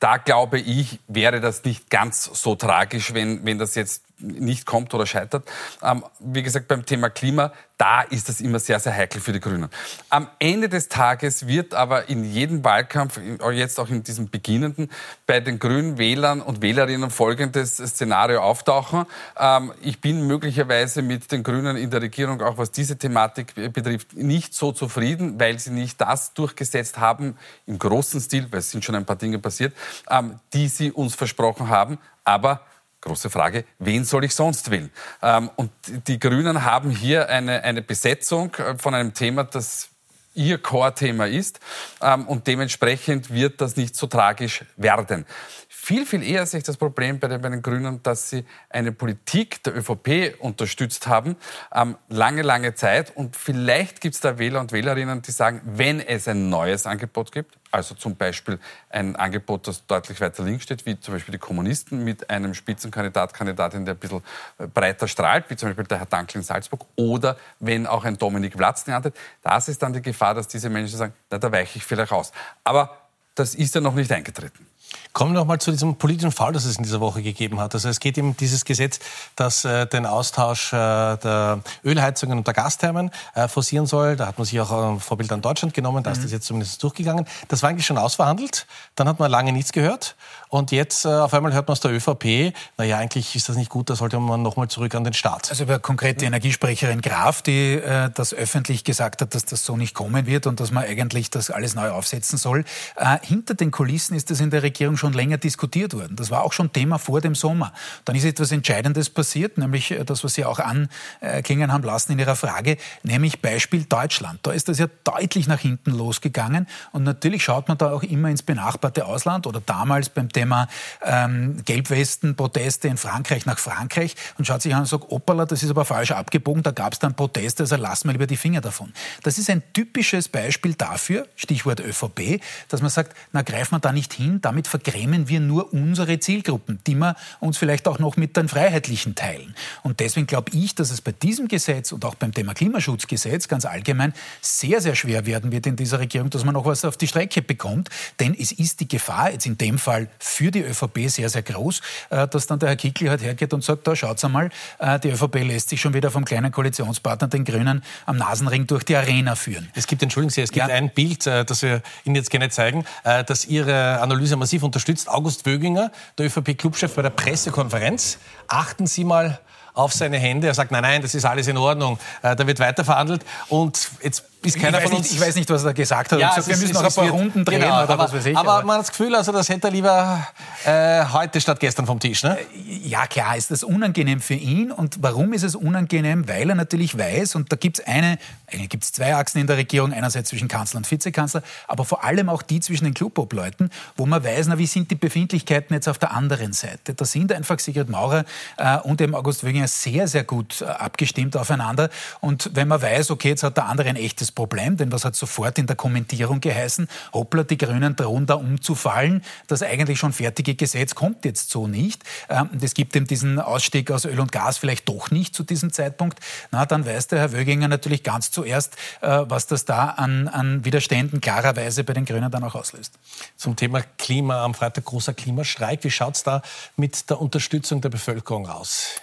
Da 0.00 0.16
glaube 0.16 0.58
ich, 0.58 1.00
wäre 1.06 1.40
das 1.40 1.64
nicht 1.64 1.90
ganz 1.90 2.30
so 2.32 2.54
tragisch, 2.54 3.12
wenn, 3.12 3.44
wenn 3.44 3.58
das 3.58 3.74
jetzt 3.74 4.04
nicht 4.38 4.66
kommt 4.66 4.94
oder 4.94 5.06
scheitert. 5.06 5.48
Ähm, 5.82 6.04
wie 6.20 6.42
gesagt, 6.42 6.68
beim 6.68 6.84
Thema 6.84 7.10
Klima, 7.10 7.52
da 7.78 8.02
ist 8.02 8.28
das 8.28 8.40
immer 8.40 8.58
sehr, 8.58 8.80
sehr 8.80 8.92
heikel 8.92 9.20
für 9.20 9.32
die 9.32 9.38
Grünen. 9.38 9.68
Am 10.10 10.28
Ende 10.40 10.68
des 10.68 10.88
Tages 10.88 11.46
wird 11.46 11.74
aber 11.74 12.08
in 12.08 12.24
jedem 12.24 12.64
Wahlkampf, 12.64 13.20
jetzt 13.52 13.78
auch 13.78 13.88
in 13.88 14.02
diesem 14.02 14.30
beginnenden, 14.30 14.90
bei 15.26 15.38
den 15.38 15.60
grünen 15.60 15.96
Wählern 15.96 16.40
und 16.42 16.60
Wählerinnen 16.60 17.10
folgendes 17.10 17.76
Szenario 17.76 18.40
auftauchen. 18.42 19.06
Ähm, 19.38 19.72
ich 19.80 20.00
bin 20.00 20.26
möglicherweise 20.26 21.02
mit 21.02 21.30
den 21.30 21.44
Grünen 21.44 21.76
in 21.76 21.90
der 21.90 22.02
Regierung, 22.02 22.42
auch 22.42 22.58
was 22.58 22.72
diese 22.72 22.98
Thematik 22.98 23.54
betrifft, 23.72 24.16
nicht 24.16 24.54
so 24.54 24.72
zufrieden, 24.72 25.38
weil 25.38 25.60
sie 25.60 25.70
nicht 25.70 26.00
das 26.00 26.34
durchgesetzt 26.34 26.98
haben 26.98 27.36
im 27.66 27.78
großen 27.78 28.20
Stil, 28.20 28.50
weil 28.50 28.58
es 28.58 28.72
sind 28.72 28.84
schon 28.84 28.96
ein 28.96 29.06
paar 29.06 29.16
Dinge 29.16 29.38
passiert, 29.38 29.72
ähm, 30.10 30.40
die 30.52 30.66
sie 30.66 30.90
uns 30.90 31.14
versprochen 31.14 31.68
haben. 31.68 31.98
Aber 32.24 32.62
Große 33.00 33.30
Frage, 33.30 33.64
wen 33.78 34.04
soll 34.04 34.24
ich 34.24 34.34
sonst 34.34 34.70
wählen? 34.70 34.90
Ähm, 35.22 35.50
und 35.56 35.70
die 36.08 36.18
Grünen 36.18 36.64
haben 36.64 36.90
hier 36.90 37.28
eine, 37.28 37.62
eine 37.62 37.82
Besetzung 37.82 38.54
äh, 38.56 38.76
von 38.76 38.94
einem 38.94 39.14
Thema, 39.14 39.44
das 39.44 39.90
ihr 40.34 40.58
Core-Thema 40.58 41.26
ist. 41.26 41.60
Ähm, 42.00 42.26
und 42.26 42.46
dementsprechend 42.46 43.32
wird 43.32 43.60
das 43.60 43.76
nicht 43.76 43.96
so 43.96 44.06
tragisch 44.06 44.64
werden. 44.76 45.26
Viel, 45.68 46.06
viel 46.06 46.22
eher 46.22 46.44
sehe 46.46 46.58
ich 46.58 46.64
das 46.64 46.76
Problem 46.76 47.18
bei 47.18 47.28
den, 47.28 47.40
bei 47.40 47.48
den 47.48 47.62
Grünen, 47.62 48.02
dass 48.02 48.30
sie 48.30 48.44
eine 48.68 48.92
Politik 48.92 49.62
der 49.62 49.76
ÖVP 49.76 50.38
unterstützt 50.38 51.06
haben, 51.06 51.36
ähm, 51.74 51.96
lange, 52.08 52.42
lange 52.42 52.74
Zeit. 52.74 53.14
Und 53.16 53.36
vielleicht 53.36 54.00
gibt 54.00 54.14
es 54.14 54.20
da 54.20 54.38
Wähler 54.38 54.60
und 54.60 54.72
Wählerinnen, 54.72 55.22
die 55.22 55.30
sagen, 55.30 55.62
wenn 55.64 56.00
es 56.00 56.28
ein 56.28 56.48
neues 56.48 56.86
Angebot 56.86 57.32
gibt, 57.32 57.58
also 57.70 57.94
zum 57.94 58.16
Beispiel 58.16 58.58
ein 58.90 59.16
Angebot, 59.16 59.66
das 59.68 59.86
deutlich 59.86 60.20
weiter 60.20 60.42
links 60.42 60.64
steht, 60.64 60.86
wie 60.86 60.98
zum 60.98 61.14
Beispiel 61.14 61.32
die 61.32 61.38
Kommunisten 61.38 62.04
mit 62.04 62.28
einem 62.30 62.54
Spitzenkandidat, 62.54 63.34
Kandidatin, 63.34 63.84
der 63.84 63.94
ein 63.94 63.98
bisschen 63.98 64.22
äh, 64.58 64.66
breiter 64.66 65.08
strahlt, 65.08 65.48
wie 65.50 65.56
zum 65.56 65.68
Beispiel 65.68 65.84
der 65.84 65.98
Herr 65.98 66.06
Dankl 66.06 66.38
in 66.38 66.44
Salzburg, 66.44 66.84
oder 66.96 67.36
wenn 67.60 67.86
auch 67.86 68.04
ein 68.04 68.16
Dominik 68.18 68.54
Vlatzny 68.54 68.92
antritt, 68.92 69.16
das 69.42 69.68
ist 69.68 69.82
dann 69.82 69.92
die 69.92 70.02
Gefahr, 70.02 70.34
dass 70.34 70.48
diese 70.48 70.70
Menschen 70.70 70.96
sagen, 70.96 71.12
na, 71.30 71.38
da 71.38 71.50
weiche 71.52 71.78
ich 71.78 71.84
vielleicht 71.84 72.12
aus. 72.12 72.32
Aber 72.64 72.96
das 73.34 73.54
ist 73.54 73.74
ja 73.74 73.80
noch 73.80 73.94
nicht 73.94 74.10
eingetreten. 74.10 74.66
Kommen 75.12 75.32
wir 75.32 75.40
noch 75.40 75.46
mal 75.46 75.60
zu 75.60 75.70
diesem 75.70 75.96
politischen 75.96 76.32
Fall, 76.32 76.52
das 76.52 76.64
es 76.64 76.76
in 76.76 76.84
dieser 76.84 77.00
Woche 77.00 77.22
gegeben 77.22 77.58
hat. 77.60 77.74
Also 77.74 77.88
es 77.88 77.98
geht 77.98 78.18
um 78.18 78.36
dieses 78.36 78.64
Gesetz, 78.64 79.00
das 79.36 79.64
äh, 79.64 79.86
den 79.86 80.06
Austausch 80.06 80.72
äh, 80.72 80.76
der 80.76 81.60
Ölheizungen 81.84 82.38
und 82.38 82.46
der 82.46 82.54
Gasthermen 82.54 83.10
äh, 83.34 83.48
forcieren 83.48 83.86
soll. 83.86 84.16
Da 84.16 84.26
hat 84.26 84.38
man 84.38 84.44
sich 84.44 84.60
auch 84.60 84.70
ein 84.70 85.00
Vorbild 85.00 85.32
an 85.32 85.40
Deutschland 85.40 85.74
genommen. 85.74 86.02
Da 86.02 86.10
mhm. 86.10 86.16
ist 86.16 86.24
das 86.24 86.32
jetzt 86.32 86.46
zumindest 86.46 86.82
durchgegangen. 86.82 87.26
Das 87.48 87.62
war 87.62 87.70
eigentlich 87.70 87.86
schon 87.86 87.98
ausverhandelt. 87.98 88.66
Dann 88.94 89.08
hat 89.08 89.18
man 89.18 89.30
lange 89.30 89.52
nichts 89.52 89.72
gehört. 89.72 90.14
Und 90.50 90.70
jetzt 90.70 91.04
äh, 91.04 91.08
auf 91.08 91.34
einmal 91.34 91.52
hört 91.52 91.66
man 91.66 91.72
aus 91.72 91.80
der 91.80 91.90
ÖVP, 91.92 92.54
naja, 92.78 92.98
eigentlich 92.98 93.34
ist 93.36 93.48
das 93.48 93.56
nicht 93.56 93.70
gut, 93.70 93.90
da 93.90 93.96
sollte 93.96 94.18
man 94.18 94.40
noch 94.42 94.56
mal 94.56 94.68
zurück 94.68 94.94
an 94.94 95.04
den 95.04 95.12
Staat. 95.12 95.50
Also 95.50 95.64
über 95.64 95.78
konkrete 95.78 96.24
Energiesprecherin 96.24 97.02
Graf, 97.02 97.42
die 97.42 97.74
äh, 97.74 98.10
das 98.14 98.32
öffentlich 98.32 98.84
gesagt 98.84 99.20
hat, 99.20 99.34
dass 99.34 99.44
das 99.44 99.64
so 99.64 99.76
nicht 99.76 99.94
kommen 99.94 100.26
wird 100.26 100.46
und 100.46 100.60
dass 100.60 100.70
man 100.70 100.84
eigentlich 100.84 101.30
das 101.30 101.50
alles 101.50 101.74
neu 101.74 101.90
aufsetzen 101.90 102.38
soll. 102.38 102.64
Äh, 102.96 103.18
hinter 103.22 103.54
den 103.54 103.70
Kulissen 103.70 104.16
ist 104.16 104.30
das 104.30 104.40
in 104.40 104.50
der 104.50 104.62
Regierung 104.62 104.77
schon 104.96 105.12
länger 105.12 105.38
diskutiert 105.38 105.94
worden. 105.94 106.16
Das 106.16 106.30
war 106.30 106.42
auch 106.42 106.52
schon 106.52 106.72
Thema 106.72 106.98
vor 106.98 107.20
dem 107.20 107.34
Sommer. 107.34 107.72
Dann 108.04 108.16
ist 108.16 108.24
etwas 108.24 108.52
Entscheidendes 108.52 109.10
passiert, 109.10 109.58
nämlich 109.58 109.90
äh, 109.90 110.04
das, 110.04 110.24
was 110.24 110.34
Sie 110.34 110.44
auch 110.44 110.60
anklingen 110.60 111.72
haben 111.72 111.84
lassen 111.84 112.12
in 112.12 112.18
Ihrer 112.18 112.36
Frage, 112.36 112.76
nämlich 113.02 113.40
Beispiel 113.40 113.84
Deutschland. 113.84 114.40
Da 114.42 114.52
ist 114.52 114.68
das 114.68 114.78
ja 114.78 114.86
deutlich 115.04 115.46
nach 115.46 115.60
hinten 115.60 115.90
losgegangen 115.90 116.66
und 116.92 117.02
natürlich 117.02 117.44
schaut 117.44 117.68
man 117.68 117.78
da 117.78 117.92
auch 117.92 118.02
immer 118.02 118.28
ins 118.28 118.42
benachbarte 118.42 119.06
Ausland 119.06 119.46
oder 119.46 119.60
damals 119.60 120.08
beim 120.08 120.30
Thema 120.30 120.68
ähm, 121.02 121.62
Gelbwesten-Proteste 121.64 122.88
in 122.88 122.96
Frankreich 122.96 123.46
nach 123.46 123.58
Frankreich 123.58 124.14
und 124.38 124.46
schaut 124.46 124.62
sich 124.62 124.74
an 124.74 124.80
und 124.80 124.86
sagt, 124.86 125.10
Opala, 125.10 125.46
das 125.46 125.62
ist 125.62 125.70
aber 125.70 125.84
falsch 125.84 126.12
abgebogen, 126.12 126.62
da 126.62 126.70
gab 126.70 126.92
es 126.92 126.98
dann 126.98 127.14
Proteste, 127.14 127.64
also 127.64 127.76
lass 127.76 128.04
mal 128.04 128.12
lieber 128.12 128.26
die 128.26 128.36
Finger 128.36 128.60
davon. 128.60 128.92
Das 129.22 129.38
ist 129.38 129.50
ein 129.50 129.62
typisches 129.72 130.28
Beispiel 130.28 130.74
dafür, 130.74 131.26
Stichwort 131.36 131.80
ÖVP, 131.80 132.40
dass 132.68 132.80
man 132.80 132.90
sagt, 132.90 133.16
na 133.32 133.42
greift 133.42 133.72
man 133.72 133.80
da 133.80 133.92
nicht 133.92 134.12
hin, 134.12 134.40
damit 134.40 134.67
vergrämen 134.68 135.28
wir 135.28 135.40
nur 135.40 135.72
unsere 135.72 136.20
Zielgruppen, 136.20 136.78
die 136.86 136.94
wir 136.94 137.16
uns 137.40 137.58
vielleicht 137.58 137.88
auch 137.88 137.98
noch 137.98 138.16
mit 138.16 138.36
den 138.36 138.48
Freiheitlichen 138.48 139.14
teilen. 139.14 139.54
Und 139.82 140.00
deswegen 140.00 140.26
glaube 140.26 140.52
ich, 140.54 140.74
dass 140.74 140.90
es 140.90 141.00
bei 141.00 141.12
diesem 141.12 141.48
Gesetz 141.48 141.92
und 141.92 142.04
auch 142.04 142.14
beim 142.14 142.32
Thema 142.32 142.54
Klimaschutzgesetz 142.54 143.48
ganz 143.48 143.64
allgemein 143.64 144.12
sehr, 144.40 144.80
sehr 144.80 144.94
schwer 144.94 145.26
werden 145.26 145.52
wird 145.52 145.66
in 145.66 145.76
dieser 145.76 145.98
Regierung, 145.98 146.30
dass 146.30 146.44
man 146.44 146.54
noch 146.54 146.64
was 146.64 146.84
auf 146.84 146.96
die 146.96 147.08
Strecke 147.08 147.42
bekommt. 147.42 147.88
Denn 148.20 148.34
es 148.38 148.52
ist 148.52 148.80
die 148.80 148.88
Gefahr, 148.88 149.32
jetzt 149.32 149.46
in 149.46 149.58
dem 149.58 149.78
Fall 149.78 150.08
für 150.18 150.50
die 150.50 150.62
ÖVP 150.62 151.08
sehr, 151.08 151.28
sehr 151.28 151.42
groß, 151.42 151.80
äh, 152.10 152.28
dass 152.28 152.46
dann 152.46 152.58
der 152.58 152.70
Herr 152.70 152.76
Kickl 152.76 153.08
halt 153.10 153.22
hergeht 153.22 153.52
und 153.52 153.64
sagt, 153.64 153.86
da 153.86 153.96
schaut's 153.96 154.24
einmal, 154.24 154.50
äh, 154.78 155.00
die 155.00 155.08
ÖVP 155.10 155.36
lässt 155.44 155.70
sich 155.70 155.80
schon 155.80 155.94
wieder 155.94 156.10
vom 156.10 156.24
kleinen 156.24 156.52
Koalitionspartner, 156.52 157.28
den 157.28 157.44
Grünen, 157.44 157.82
am 158.06 158.16
Nasenring 158.16 158.66
durch 158.66 158.84
die 158.84 158.96
Arena 158.96 159.34
führen. 159.34 159.68
Es 159.74 159.86
gibt, 159.86 160.02
entschuldigen 160.02 160.30
Sie, 160.30 160.42
es 160.42 160.52
gibt 160.52 160.68
ja. 160.68 160.74
ein 160.74 160.90
Bild, 160.90 161.26
äh, 161.26 161.44
das 161.44 161.62
wir 161.62 161.82
Ihnen 162.04 162.16
jetzt 162.16 162.30
gerne 162.30 162.50
zeigen, 162.50 162.84
das 163.04 163.44
Ihre 163.46 164.00
Analyse 164.00 164.36
massiv 164.36 164.57
unterstützt. 164.62 165.08
August 165.08 165.46
Wöginger, 165.46 165.90
der 166.16 166.26
ÖVP-Clubchef 166.26 166.94
bei 166.94 167.02
der 167.02 167.10
Pressekonferenz. 167.10 168.18
Achten 168.46 168.86
Sie 168.86 169.04
mal 169.04 169.40
auf 169.74 169.92
seine 169.92 170.18
Hände. 170.18 170.48
Er 170.48 170.54
sagt, 170.54 170.72
nein, 170.72 170.82
nein, 170.82 171.02
das 171.02 171.14
ist 171.14 171.24
alles 171.24 171.46
in 171.46 171.56
Ordnung. 171.56 171.98
Da 172.22 172.46
wird 172.46 172.58
weiter 172.58 172.84
verhandelt. 172.84 173.24
Und 173.48 173.90
jetzt 174.02 174.37
von 174.46 174.92
uns. 174.92 175.02
Nicht, 175.02 175.12
ich 175.12 175.20
weiß 175.20 175.34
nicht, 175.36 175.50
was 175.50 175.64
er 175.64 175.74
gesagt 175.74 176.12
hat. 176.12 176.20
Ja, 176.20 176.34
gesagt, 176.34 176.48
wir 176.48 176.56
müssen 176.56 176.74
noch 176.74 176.84
ein 176.84 176.92
paar 176.92 177.10
Runden 177.10 177.44
drehen 177.44 177.60
genau, 177.60 177.82
oder 177.82 177.90
aber, 177.94 178.04
was 178.04 178.12
weiß 178.12 178.26
ich. 178.26 178.36
Aber, 178.36 178.52
aber 178.52 178.66
man 178.66 178.76
hat 178.76 178.82
das 178.82 178.90
Gefühl, 178.90 179.14
also 179.14 179.32
das 179.32 179.48
hätte 179.48 179.68
er 179.68 179.70
lieber 179.70 180.26
äh, 180.64 181.04
heute 181.12 181.40
statt 181.40 181.60
gestern 181.60 181.86
vom 181.86 181.98
Tisch. 181.98 182.22
Ne? 182.22 182.38
Äh, 182.38 182.88
ja, 182.88 183.06
klar, 183.06 183.36
ist 183.36 183.50
das 183.50 183.62
unangenehm 183.62 184.20
für 184.20 184.34
ihn. 184.34 184.70
Und 184.70 185.02
warum 185.02 185.32
ist 185.32 185.42
es 185.42 185.54
unangenehm? 185.54 186.28
Weil 186.28 186.50
er 186.50 186.54
natürlich 186.54 186.96
weiß, 186.96 187.34
und 187.34 187.52
da 187.52 187.56
gibt 187.56 187.80
es 187.80 187.86
eine, 187.86 188.18
eigentlich 188.50 188.68
gibt 188.68 188.84
es 188.84 188.92
zwei 188.92 189.14
Achsen 189.14 189.40
in 189.40 189.46
der 189.46 189.56
Regierung, 189.56 189.92
einerseits 189.92 190.30
zwischen 190.30 190.48
Kanzler 190.48 190.78
und 190.78 190.90
Vizekanzler, 190.90 191.42
aber 191.66 191.84
vor 191.84 192.04
allem 192.04 192.28
auch 192.28 192.42
die 192.42 192.60
zwischen 192.60 192.84
den 192.84 192.94
Clubobleuten, 192.94 193.70
wo 193.96 194.06
man 194.06 194.22
weiß, 194.22 194.46
na, 194.48 194.58
wie 194.58 194.66
sind 194.66 194.90
die 194.90 194.94
Befindlichkeiten 194.94 195.74
jetzt 195.74 195.88
auf 195.88 195.98
der 195.98 196.12
anderen 196.12 196.52
Seite. 196.52 196.94
Da 196.94 197.04
sind 197.04 197.32
einfach 197.32 197.58
Sigrid 197.58 197.88
Maurer 197.88 198.24
äh, 198.56 198.78
und 198.78 199.00
eben 199.00 199.14
August 199.14 199.44
Wöginger 199.44 199.68
sehr, 199.68 200.08
sehr 200.08 200.24
gut 200.24 200.62
äh, 200.62 200.66
abgestimmt 200.66 201.36
aufeinander. 201.36 201.90
Und 202.20 202.50
wenn 202.54 202.68
man 202.68 202.80
weiß, 202.80 203.10
okay, 203.10 203.30
jetzt 203.30 203.42
hat 203.42 203.56
der 203.56 203.66
andere 203.66 203.88
ein 203.88 203.96
echtes 203.96 204.27
großes 204.28 204.32
Problem, 204.32 204.76
denn 204.76 204.90
das 204.90 205.04
hat 205.04 205.16
sofort 205.16 205.58
in 205.58 205.66
der 205.66 205.76
Kommentierung 205.76 206.40
geheißen, 206.40 206.88
hoppla, 207.12 207.44
die 207.44 207.58
Grünen 207.58 207.96
drohen 207.96 208.26
da 208.26 208.34
umzufallen. 208.34 209.22
Das 209.46 209.62
eigentlich 209.62 209.98
schon 209.98 210.12
fertige 210.12 210.54
Gesetz 210.54 210.94
kommt 210.94 211.24
jetzt 211.24 211.50
so 211.50 211.66
nicht. 211.66 212.04
Ähm, 212.28 212.50
es 212.60 212.74
gibt 212.74 212.94
eben 212.96 213.06
diesen 213.06 213.40
Ausstieg 213.40 213.90
aus 213.90 214.04
Öl 214.04 214.20
und 214.20 214.32
Gas 214.32 214.58
vielleicht 214.58 214.88
doch 214.88 215.10
nicht 215.10 215.34
zu 215.34 215.42
diesem 215.42 215.72
Zeitpunkt. 215.72 216.20
Na, 216.50 216.66
dann 216.66 216.86
weiß 216.86 217.08
der 217.08 217.20
Herr 217.20 217.32
Wöginger 217.32 217.68
natürlich 217.68 218.02
ganz 218.02 218.30
zuerst, 218.30 218.76
äh, 219.00 219.24
was 219.28 219.46
das 219.46 219.64
da 219.64 219.90
an, 219.90 220.28
an 220.28 220.64
Widerständen 220.64 221.20
klarerweise 221.20 221.84
bei 221.84 221.92
den 221.92 222.04
Grünen 222.04 222.30
dann 222.30 222.44
auch 222.44 222.54
auslöst. 222.54 222.98
Zum 223.36 223.56
Thema 223.56 223.82
Klima 223.98 224.44
am 224.44 224.54
Freitag 224.54 224.84
großer 224.84 225.14
Klimastreik. 225.14 225.84
Wie 225.84 225.90
schaut 225.90 226.16
es 226.16 226.22
da 226.22 226.42
mit 226.76 227.08
der 227.10 227.20
Unterstützung 227.20 227.80
der 227.80 227.88
Bevölkerung 227.88 228.48
aus? 228.48 229.00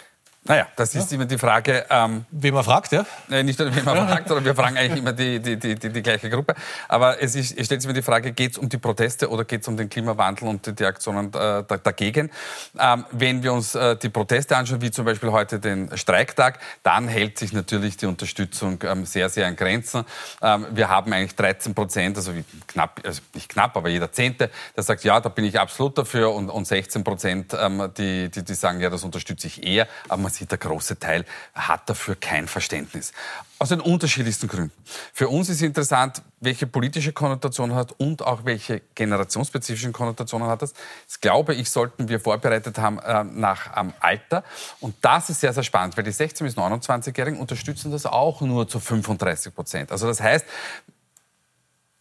Naja, 0.47 0.67
das 0.75 0.93
ist 0.93 1.11
ja. 1.11 1.15
immer 1.15 1.25
die 1.25 1.39
Frage. 1.39 1.87
Ähm, 1.89 2.25
wie 2.29 2.51
man 2.51 2.63
fragt, 2.63 2.91
ja? 2.91 3.03
Äh, 3.31 3.41
nicht 3.41 3.57
nur, 3.57 3.75
wie 3.75 3.81
man 3.81 4.07
fragt, 4.07 4.27
sondern 4.27 4.45
wir 4.45 4.53
fragen 4.53 4.77
eigentlich 4.77 4.99
immer 4.99 5.11
die, 5.11 5.39
die, 5.39 5.57
die, 5.57 5.75
die, 5.75 6.01
gleiche 6.03 6.29
Gruppe. 6.29 6.53
Aber 6.87 7.19
es, 7.19 7.33
ist, 7.33 7.57
es 7.57 7.65
stellt 7.65 7.81
sich 7.81 7.89
immer 7.89 7.99
die 7.99 8.03
Frage, 8.03 8.31
geht 8.31 8.51
es 8.51 8.57
um 8.59 8.69
die 8.69 8.77
Proteste 8.77 9.27
oder 9.31 9.43
geht 9.43 9.61
es 9.61 9.67
um 9.67 9.75
den 9.75 9.89
Klimawandel 9.89 10.47
und 10.47 10.79
die, 10.79 10.85
Aktionen 10.85 11.33
äh, 11.33 11.63
dagegen? 11.81 12.29
Ähm, 12.77 13.05
wenn 13.09 13.41
wir 13.41 13.53
uns 13.53 13.73
äh, 13.73 13.95
die 13.97 14.09
Proteste 14.09 14.55
anschauen, 14.55 14.81
wie 14.81 14.91
zum 14.91 15.05
Beispiel 15.05 15.31
heute 15.31 15.59
den 15.59 15.89
Streiktag, 15.97 16.59
dann 16.83 17.07
hält 17.07 17.39
sich 17.39 17.51
natürlich 17.51 17.97
die 17.97 18.05
Unterstützung 18.05 18.77
ähm, 18.83 19.03
sehr, 19.07 19.29
sehr 19.29 19.47
an 19.47 19.55
Grenzen. 19.55 20.05
Ähm, 20.43 20.67
wir 20.69 20.89
haben 20.89 21.11
eigentlich 21.11 21.35
13 21.35 21.73
Prozent, 21.73 22.17
also 22.17 22.31
knapp, 22.67 23.01
also 23.03 23.19
nicht 23.33 23.49
knapp, 23.49 23.75
aber 23.75 23.89
jeder 23.89 24.11
Zehnte, 24.11 24.51
der 24.75 24.83
sagt, 24.83 25.03
ja, 25.03 25.19
da 25.19 25.29
bin 25.29 25.43
ich 25.43 25.59
absolut 25.59 25.97
dafür 25.97 26.31
und, 26.35 26.51
und 26.51 26.67
16 26.67 27.03
Prozent, 27.03 27.57
ähm, 27.59 27.89
die, 27.97 28.29
die, 28.29 28.43
die 28.43 28.53
sagen, 28.53 28.79
ja, 28.79 28.91
das 28.91 29.03
unterstütze 29.03 29.47
ich 29.47 29.65
eher. 29.65 29.87
Aber 30.07 30.21
man 30.21 30.34
sieht, 30.35 30.51
der 30.51 30.57
große 30.57 30.99
Teil 30.99 31.25
hat 31.53 31.89
dafür 31.89 32.15
kein 32.15 32.47
Verständnis. 32.47 33.11
Aus 33.57 33.69
den 33.69 33.79
unterschiedlichsten 33.79 34.47
Gründen. 34.47 34.71
Für 35.13 35.29
uns 35.29 35.49
ist 35.49 35.61
interessant, 35.61 36.21
welche 36.39 36.67
politische 36.67 37.13
Konnotation 37.13 37.73
hat 37.73 37.93
und 37.97 38.21
auch 38.21 38.45
welche 38.45 38.81
generationsspezifischen 38.95 39.93
Konnotationen 39.93 40.47
hat 40.47 40.61
das. 40.61 40.73
Das 41.07 41.21
glaube 41.21 41.55
ich, 41.55 41.69
sollten 41.69 42.09
wir 42.09 42.19
vorbereitet 42.19 42.77
haben 42.77 42.99
äh, 42.99 43.23
nach 43.23 43.77
ähm, 43.77 43.93
Alter. 43.99 44.43
Und 44.81 44.95
das 45.01 45.29
ist 45.29 45.39
sehr, 45.39 45.53
sehr 45.53 45.63
spannend, 45.63 45.97
weil 45.97 46.03
die 46.03 46.11
16- 46.11 46.43
bis 46.43 46.57
29-Jährigen 46.57 47.39
unterstützen 47.39 47.91
das 47.91 48.05
auch 48.05 48.41
nur 48.41 48.67
zu 48.67 48.79
35 48.79 49.55
Prozent. 49.55 49.91
Also 49.91 50.07
das 50.07 50.21
heißt, 50.21 50.45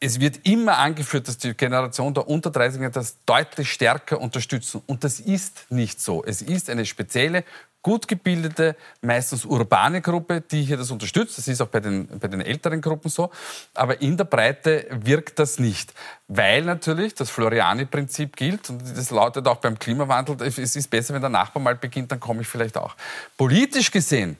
es 0.04 0.20
wird 0.20 0.46
immer 0.46 0.76
angeführt, 0.78 1.28
dass 1.28 1.38
die 1.38 1.54
Generation 1.54 2.12
der 2.12 2.28
unter 2.28 2.50
30er 2.50 2.90
das 2.90 3.16
deutlich 3.24 3.72
stärker 3.72 4.20
unterstützen. 4.20 4.82
Und 4.86 5.02
das 5.02 5.18
ist 5.18 5.70
nicht 5.70 5.98
so. 5.98 6.22
Es 6.22 6.42
ist 6.42 6.68
eine 6.68 6.84
spezielle, 6.84 7.42
gut 7.84 8.08
gebildete, 8.08 8.74
meistens 9.02 9.44
urbane 9.44 10.00
Gruppe, 10.00 10.40
die 10.40 10.62
hier 10.64 10.76
das 10.76 10.90
unterstützt. 10.90 11.38
Das 11.38 11.46
ist 11.46 11.60
auch 11.60 11.68
bei 11.68 11.78
den, 11.78 12.08
bei 12.18 12.26
den 12.26 12.40
älteren 12.40 12.80
Gruppen 12.80 13.08
so. 13.08 13.30
Aber 13.74 14.00
in 14.00 14.16
der 14.16 14.24
Breite 14.24 14.86
wirkt 14.90 15.38
das 15.38 15.60
nicht. 15.60 15.92
Weil 16.26 16.62
natürlich 16.62 17.14
das 17.14 17.30
Floriani-Prinzip 17.30 18.34
gilt 18.34 18.70
und 18.70 18.82
das 18.96 19.10
lautet 19.10 19.46
auch 19.46 19.58
beim 19.58 19.78
Klimawandel, 19.78 20.36
es 20.42 20.58
ist 20.58 20.90
besser, 20.90 21.14
wenn 21.14 21.20
der 21.20 21.30
Nachbar 21.30 21.62
mal 21.62 21.76
beginnt, 21.76 22.10
dann 22.10 22.18
komme 22.18 22.40
ich 22.40 22.48
vielleicht 22.48 22.76
auch. 22.78 22.96
Politisch 23.36 23.90
gesehen 23.90 24.38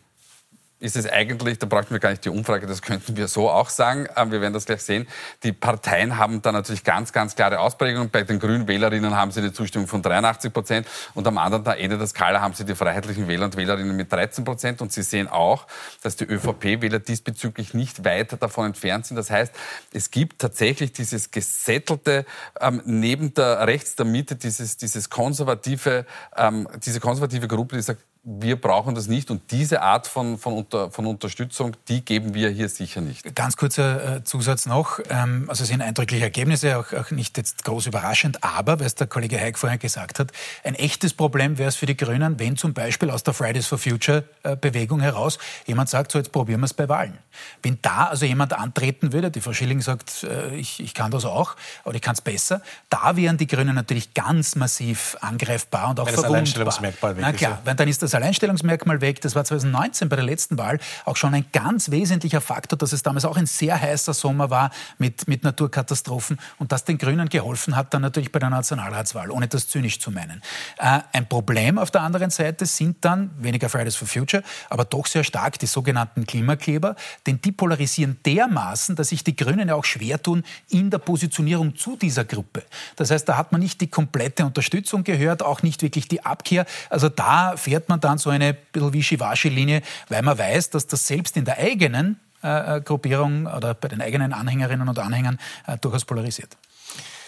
ist 0.84 0.96
es 0.96 1.08
eigentlich, 1.10 1.58
da 1.58 1.66
bräuchten 1.66 1.94
wir 1.94 1.98
gar 1.98 2.10
nicht 2.10 2.24
die 2.26 2.28
Umfrage, 2.28 2.66
das 2.66 2.82
könnten 2.82 3.16
wir 3.16 3.26
so 3.26 3.48
auch 3.48 3.70
sagen. 3.70 4.06
Wir 4.30 4.42
werden 4.42 4.52
das 4.52 4.66
gleich 4.66 4.82
sehen. 4.82 5.08
Die 5.42 5.52
Parteien 5.52 6.18
haben 6.18 6.42
da 6.42 6.52
natürlich 6.52 6.84
ganz, 6.84 7.10
ganz 7.10 7.34
klare 7.34 7.60
Ausprägungen. 7.60 8.10
Bei 8.10 8.22
den 8.22 8.38
grünen 8.38 8.68
Wählerinnen 8.68 9.16
haben 9.16 9.30
sie 9.30 9.40
eine 9.40 9.54
Zustimmung 9.54 9.88
von 9.88 10.02
83 10.02 10.52
Prozent 10.52 10.86
und 11.14 11.26
am 11.26 11.38
anderen 11.38 11.64
Ende 11.78 11.96
der 11.96 12.06
Skala 12.06 12.42
haben 12.42 12.52
sie 12.52 12.66
die 12.66 12.74
freiheitlichen 12.74 13.28
Wähler 13.28 13.46
und 13.46 13.56
Wählerinnen 13.56 13.96
mit 13.96 14.12
13 14.12 14.44
Prozent. 14.44 14.82
Und 14.82 14.92
Sie 14.92 15.02
sehen 15.02 15.26
auch, 15.26 15.66
dass 16.02 16.16
die 16.16 16.24
ÖVP-Wähler 16.24 16.98
diesbezüglich 16.98 17.72
nicht 17.72 18.04
weit 18.04 18.40
davon 18.42 18.66
entfernt 18.66 19.06
sind. 19.06 19.16
Das 19.16 19.30
heißt, 19.30 19.54
es 19.92 20.10
gibt 20.10 20.38
tatsächlich 20.38 20.92
dieses 20.92 21.30
gesättelte, 21.30 22.26
ähm, 22.60 22.82
neben 22.84 23.32
der 23.32 23.66
rechts 23.66 23.96
der 23.96 24.04
Mitte, 24.04 24.36
dieses, 24.36 24.76
dieses 24.76 25.08
konservative, 25.08 26.04
ähm, 26.36 26.68
diese 26.84 27.00
konservative 27.00 27.48
Gruppe, 27.48 27.76
die 27.76 27.82
sagt, 27.82 28.02
wir 28.26 28.58
brauchen 28.58 28.94
das 28.94 29.06
nicht. 29.06 29.30
Und 29.30 29.50
diese 29.50 29.82
Art 29.82 30.06
von, 30.06 30.38
von, 30.38 30.54
unter, 30.54 30.90
von 30.90 31.06
Unterstützung, 31.06 31.76
die 31.88 32.02
geben 32.02 32.32
wir 32.32 32.48
hier 32.48 32.70
sicher 32.70 33.02
nicht. 33.02 33.34
Ganz 33.34 33.56
kurzer 33.58 34.16
äh, 34.16 34.24
Zusatz 34.24 34.64
noch. 34.64 34.98
Ähm, 35.10 35.44
also 35.48 35.62
es 35.62 35.68
sind 35.68 35.82
eindrückliche 35.82 36.24
Ergebnisse, 36.24 36.78
auch, 36.78 36.92
auch 36.94 37.10
nicht 37.10 37.36
jetzt 37.36 37.64
groß 37.64 37.86
überraschend, 37.86 38.42
aber, 38.42 38.80
es 38.80 38.94
der 38.94 39.08
Kollege 39.08 39.38
Heik 39.38 39.58
vorher 39.58 39.76
gesagt 39.76 40.18
hat, 40.18 40.32
ein 40.62 40.74
echtes 40.74 41.12
Problem 41.12 41.58
wäre 41.58 41.68
es 41.68 41.76
für 41.76 41.84
die 41.84 41.96
Grünen, 41.96 42.38
wenn 42.38 42.56
zum 42.56 42.72
Beispiel 42.72 43.10
aus 43.10 43.24
der 43.24 43.34
Fridays 43.34 43.66
for 43.66 43.76
Future 43.76 44.24
äh, 44.42 44.56
Bewegung 44.56 45.00
heraus 45.00 45.38
jemand 45.66 45.90
sagt, 45.90 46.10
so 46.10 46.18
jetzt 46.18 46.32
probieren 46.32 46.60
wir 46.60 46.66
es 46.66 46.74
bei 46.74 46.88
Wahlen. 46.88 47.18
Wenn 47.62 47.78
da 47.82 48.06
also 48.06 48.24
jemand 48.24 48.54
antreten 48.54 49.12
würde, 49.12 49.30
die 49.30 49.42
Frau 49.42 49.52
Schilling 49.52 49.82
sagt, 49.82 50.22
äh, 50.22 50.54
ich, 50.56 50.80
ich 50.80 50.94
kann 50.94 51.10
das 51.10 51.26
auch, 51.26 51.56
aber 51.84 51.94
ich 51.94 52.00
kann 52.00 52.14
es 52.14 52.22
besser, 52.22 52.62
da 52.88 53.16
wären 53.16 53.36
die 53.36 53.46
Grünen 53.46 53.74
natürlich 53.74 54.14
ganz 54.14 54.56
massiv 54.56 55.18
angreifbar 55.20 55.90
und 55.90 56.00
auch 56.00 56.06
Weil 56.06 56.14
verwundbar. 56.14 56.22
Das 56.22 56.56
Alleinstellungsmerkmal 56.56 57.16
Na 57.20 57.32
klar, 57.32 57.60
weil 57.64 57.74
dann 57.74 57.88
ist 57.88 58.02
das 58.02 58.13
Alleinstellungsmerkmal 58.14 59.00
weg. 59.00 59.20
Das 59.20 59.34
war 59.34 59.44
2019 59.44 60.08
bei 60.08 60.16
der 60.16 60.24
letzten 60.24 60.58
Wahl 60.58 60.78
auch 61.04 61.16
schon 61.16 61.34
ein 61.34 61.46
ganz 61.52 61.90
wesentlicher 61.90 62.40
Faktor, 62.40 62.78
dass 62.78 62.92
es 62.92 63.02
damals 63.02 63.24
auch 63.24 63.36
ein 63.36 63.46
sehr 63.46 63.80
heißer 63.80 64.14
Sommer 64.14 64.50
war 64.50 64.70
mit, 64.98 65.28
mit 65.28 65.44
Naturkatastrophen 65.44 66.38
und 66.58 66.72
das 66.72 66.84
den 66.84 66.98
Grünen 66.98 67.28
geholfen 67.28 67.76
hat, 67.76 67.94
dann 67.94 68.02
natürlich 68.02 68.32
bei 68.32 68.38
der 68.38 68.50
Nationalratswahl, 68.50 69.30
ohne 69.30 69.48
das 69.48 69.68
zynisch 69.68 70.00
zu 70.00 70.10
meinen. 70.10 70.42
Äh, 70.78 71.00
ein 71.12 71.28
Problem 71.28 71.78
auf 71.78 71.90
der 71.90 72.02
anderen 72.02 72.30
Seite 72.30 72.66
sind 72.66 73.04
dann 73.04 73.30
weniger 73.38 73.68
Fridays 73.68 73.96
for 73.96 74.08
Future, 74.08 74.42
aber 74.70 74.84
doch 74.84 75.06
sehr 75.06 75.24
stark 75.24 75.58
die 75.58 75.66
sogenannten 75.66 76.26
Klimakleber, 76.26 76.96
denn 77.26 77.40
die 77.40 77.52
polarisieren 77.52 78.18
dermaßen, 78.24 78.96
dass 78.96 79.08
sich 79.08 79.24
die 79.24 79.36
Grünen 79.36 79.68
ja 79.68 79.74
auch 79.74 79.84
schwer 79.84 80.22
tun 80.22 80.44
in 80.68 80.90
der 80.90 80.98
Positionierung 80.98 81.76
zu 81.76 81.96
dieser 81.96 82.24
Gruppe. 82.24 82.62
Das 82.96 83.10
heißt, 83.10 83.28
da 83.28 83.36
hat 83.36 83.52
man 83.52 83.60
nicht 83.60 83.80
die 83.80 83.88
komplette 83.88 84.44
Unterstützung 84.44 85.04
gehört, 85.04 85.42
auch 85.42 85.62
nicht 85.62 85.82
wirklich 85.82 86.08
die 86.08 86.24
Abkehr. 86.24 86.66
Also 86.90 87.08
da 87.08 87.56
fährt 87.56 87.88
man 87.88 88.00
dann 88.04 88.18
so 88.18 88.30
eine 88.30 88.54
bisschen 88.54 88.92
Wischiwaschi-Linie, 88.92 89.82
weil 90.08 90.22
man 90.22 90.38
weiß, 90.38 90.70
dass 90.70 90.86
das 90.86 91.06
selbst 91.06 91.36
in 91.36 91.44
der 91.44 91.58
eigenen 91.58 92.20
äh, 92.42 92.80
Gruppierung 92.80 93.46
oder 93.46 93.74
bei 93.74 93.88
den 93.88 94.00
eigenen 94.00 94.32
Anhängerinnen 94.32 94.88
und 94.88 94.98
Anhängern 94.98 95.38
äh, 95.66 95.78
durchaus 95.78 96.04
polarisiert. 96.04 96.56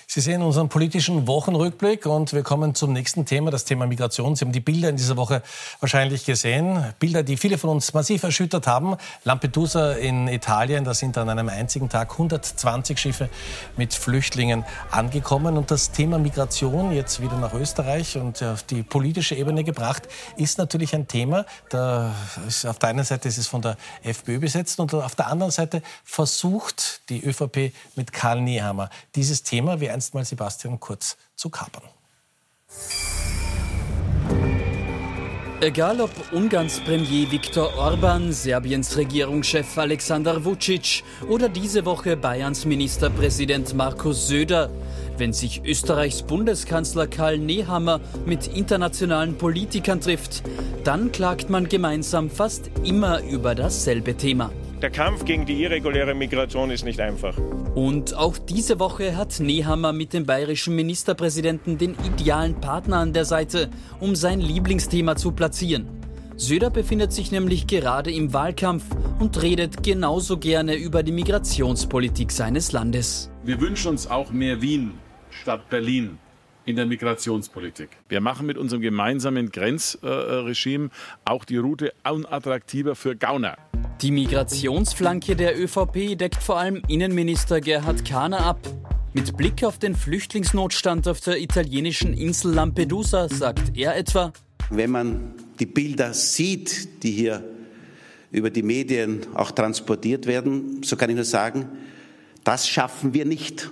Sie 0.09 0.21
sehen 0.21 0.41
unseren 0.41 0.69
politischen 0.69 1.27
Wochenrückblick 1.27 2.07
und 2.07 2.33
wir 2.33 2.45
kommen 2.45 2.77
zum 2.77 2.93
nächsten 2.93 3.27
Thema, 3.27 3.51
das 3.51 3.65
Thema 3.65 3.89
Migration. 3.89 4.37
Sie 4.37 4.45
haben 4.45 4.53
die 4.53 4.61
Bilder 4.61 4.89
in 4.89 4.97
dieser 4.97 5.17
Woche 5.17 5.43
wahrscheinlich 5.81 6.25
gesehen. 6.25 6.95
Bilder, 7.01 7.25
die 7.25 7.37
viele 7.37 7.59
von 7.59 7.71
uns 7.71 7.93
massiv 7.93 8.23
erschüttert 8.23 8.69
haben. 8.69 8.97
Lampedusa 9.25 9.95
in 9.95 10.29
Italien, 10.29 10.85
da 10.85 10.95
sind 10.95 11.19
an 11.19 11.29
einem 11.29 11.49
einzigen 11.49 11.89
Tag 11.89 12.13
120 12.13 12.97
Schiffe 12.97 13.29
mit 13.77 13.95
Flüchtlingen 13.95 14.65
angekommen. 14.93 15.59
Und 15.59 15.73
das 15.73 15.91
Thema 15.91 16.19
Migration 16.19 16.93
jetzt 16.93 17.21
wieder 17.21 17.37
nach 17.37 17.53
Österreich 17.53 18.17
und 18.17 18.41
auf 18.45 18.63
die 18.63 18.85
politische 18.85 19.35
Ebene 19.35 19.65
gebracht, 19.65 20.05
ist 20.37 20.57
natürlich 20.59 20.95
ein 20.95 21.09
Thema. 21.09 21.47
Da 21.69 22.15
ist, 22.47 22.65
auf 22.65 22.79
der 22.79 22.91
einen 22.91 23.05
Seite 23.05 23.27
ist 23.27 23.39
es 23.39 23.49
von 23.49 23.61
der 23.61 23.77
FPÖ 24.05 24.39
besetzt 24.39 24.79
und 24.79 24.95
auf 24.95 25.17
der 25.17 25.27
anderen 25.27 25.51
Seite 25.51 25.83
versucht 26.05 27.01
die 27.09 27.25
ÖVP 27.25 27.73
mit 27.97 28.13
Karl 28.13 28.41
Nehammer 28.41 28.89
dieses 29.17 29.43
Thema, 29.43 29.81
wie 29.81 29.96
einst 29.97 30.15
mal 30.15 30.25
Sebastian 30.25 30.79
Kurz 30.79 31.17
zu 31.35 31.49
kapern. 31.49 31.83
Egal 35.63 36.03
ob 36.03 36.11
Ungarns 36.33 36.81
Premier 36.81 37.31
Viktor 37.31 37.75
Orban, 37.79 38.31
Serbiens 38.31 38.95
Regierungschef 38.99 39.79
Alexander 39.79 40.45
Vucic 40.45 41.03
oder 41.31 41.49
diese 41.49 41.87
Woche 41.87 42.15
Bayerns 42.15 42.67
Ministerpräsident 42.67 43.75
Markus 43.75 44.29
Söder, 44.29 44.71
wenn 45.17 45.33
sich 45.33 45.63
Österreichs 45.65 46.23
Bundeskanzler 46.23 47.07
Karl 47.07 47.39
Nehammer 47.39 48.01
mit 48.27 48.49
internationalen 48.49 49.39
Politikern 49.39 50.03
trifft, 50.03 50.43
dann 50.85 51.11
klagt 51.11 51.49
man 51.49 51.71
gemeinsam 51.71 52.29
fast 52.29 52.71
immer 52.85 53.23
über 53.23 53.55
dasselbe 53.55 54.15
Thema. 54.15 54.51
Der 54.83 54.91
Kampf 54.91 55.25
gegen 55.25 55.47
die 55.47 55.63
irreguläre 55.63 56.15
Migration 56.15 56.71
ist 56.71 56.85
nicht 56.85 57.01
einfach. 57.01 57.39
Und 57.75 58.13
auch 58.15 58.37
diese 58.37 58.79
Woche 58.79 59.17
hat 59.17 59.41
Nehammer 59.41 59.95
mit 59.95 60.13
dem 60.13 60.27
bayerischen 60.27 60.77
Ministerpräsidenten 60.77 61.79
den 61.79 61.97
idealen 62.05 62.61
Partner 62.61 62.99
an 62.99 63.15
der 63.15 63.25
Seite, 63.25 63.71
um 64.01 64.15
sein 64.15 64.39
Lieblingsthema 64.39 65.17
zu 65.17 65.33
platzieren. 65.33 65.89
Söder 66.37 66.69
befindet 66.69 67.15
sich 67.15 67.33
nämlich 67.33 67.67
gerade 67.67 68.13
im 68.13 68.35
Wahlkampf 68.35 68.85
und 69.19 69.41
redet 69.41 69.83
genauso 69.83 70.37
gerne 70.37 70.75
über 70.75 71.03
die 71.03 71.13
Migrationspolitik 71.13 72.31
seines 72.31 72.73
Landes. 72.73 73.31
Wir 73.45 73.59
wünschen 73.63 73.93
uns 73.93 74.07
auch 74.07 74.31
mehr 74.31 74.61
Wien 74.61 74.93
statt 75.31 75.71
Berlin 75.71 76.19
in 76.67 76.77
der 76.77 76.85
Migrationspolitik. 76.85 77.89
Wir 78.09 78.21
machen 78.21 78.47
mit 78.47 78.59
unserem 78.59 78.83
gemeinsamen 78.83 79.51
Grenzregime 79.51 80.91
auch 81.25 81.45
die 81.45 81.57
Route 81.57 81.93
unattraktiver 82.05 82.95
für 82.95 83.17
Gauner. 83.17 83.57
Die 84.03 84.11
Migrationsflanke 84.11 85.37
der 85.37 85.59
ÖVP 85.59 86.19
deckt 86.19 86.43
vor 86.43 86.59
allem 86.59 86.83
Innenminister 86.89 87.61
Gerhard 87.61 88.05
Kahner 88.05 88.41
ab. 88.41 88.59
Mit 89.15 89.37
Blick 89.37 89.65
auf 89.65 89.79
den 89.79 89.95
Flüchtlingsnotstand 89.95 91.09
auf 91.09 91.21
der 91.21 91.41
italienischen 91.41 92.13
Insel 92.13 92.53
Lampedusa 92.53 93.29
sagt 93.31 93.77
er 93.77 93.97
etwa, 93.97 94.33
wenn 94.69 94.91
man 94.91 95.35
die 95.61 95.67
Bilder 95.67 96.13
sieht, 96.13 97.03
die 97.03 97.13
hier 97.13 97.43
über 98.33 98.51
die 98.51 98.63
Medien 98.63 99.21
auch 99.35 99.53
transportiert 99.53 100.27
werden, 100.27 100.83
so 100.83 100.97
kann 100.97 101.09
ich 101.09 101.17
nur 101.17 101.25
sagen, 101.25 101.67
das 102.45 102.69
schaffen 102.69 103.15
wir 103.15 103.25
nicht. 103.25 103.71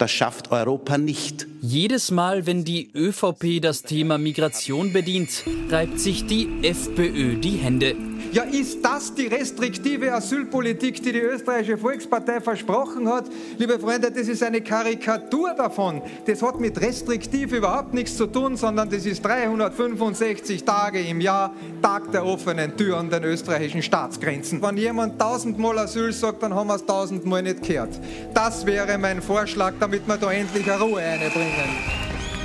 Das 0.00 0.10
schafft 0.10 0.50
Europa 0.50 0.96
nicht. 0.96 1.46
Jedes 1.60 2.10
Mal, 2.10 2.46
wenn 2.46 2.64
die 2.64 2.90
ÖVP 2.94 3.60
das 3.60 3.82
Thema 3.82 4.16
Migration 4.16 4.94
bedient, 4.94 5.44
reibt 5.68 6.00
sich 6.00 6.24
die 6.24 6.48
FPÖ 6.62 7.36
die 7.36 7.58
Hände. 7.58 7.94
Ja, 8.32 8.44
ist 8.44 8.84
das 8.84 9.12
die 9.12 9.26
restriktive 9.26 10.12
Asylpolitik, 10.12 11.02
die 11.02 11.10
die 11.10 11.18
österreichische 11.18 11.76
Volkspartei 11.76 12.40
versprochen 12.40 13.08
hat? 13.08 13.24
Liebe 13.58 13.76
Freunde, 13.80 14.10
das 14.12 14.28
ist 14.28 14.42
eine 14.44 14.60
Karikatur 14.60 15.52
davon. 15.54 16.00
Das 16.26 16.40
hat 16.40 16.60
mit 16.60 16.80
restriktiv 16.80 17.52
überhaupt 17.52 17.92
nichts 17.92 18.16
zu 18.16 18.26
tun, 18.28 18.56
sondern 18.56 18.88
das 18.88 19.04
ist 19.04 19.24
365 19.24 20.62
Tage 20.62 21.00
im 21.00 21.20
Jahr 21.20 21.52
Tag 21.82 22.12
der 22.12 22.24
offenen 22.24 22.76
Tür 22.76 22.98
an 22.98 23.10
den 23.10 23.24
österreichischen 23.24 23.82
Staatsgrenzen. 23.82 24.62
Wenn 24.62 24.76
jemand 24.76 25.18
tausendmal 25.18 25.80
Asyl 25.80 26.12
sagt, 26.12 26.44
dann 26.44 26.54
haben 26.54 26.68
wir 26.68 26.76
es 26.76 26.86
tausendmal 26.86 27.42
nicht 27.42 27.62
gehört. 27.62 27.98
Das 28.32 28.64
wäre 28.64 28.96
mein 28.96 29.22
Vorschlag, 29.22 29.74
damit 29.90 30.06
wir 30.06 30.18
da 30.18 30.30
endlich 30.30 30.70
eine 30.70 30.80
Ruhe 30.80 31.02
einbringen. 31.02 31.68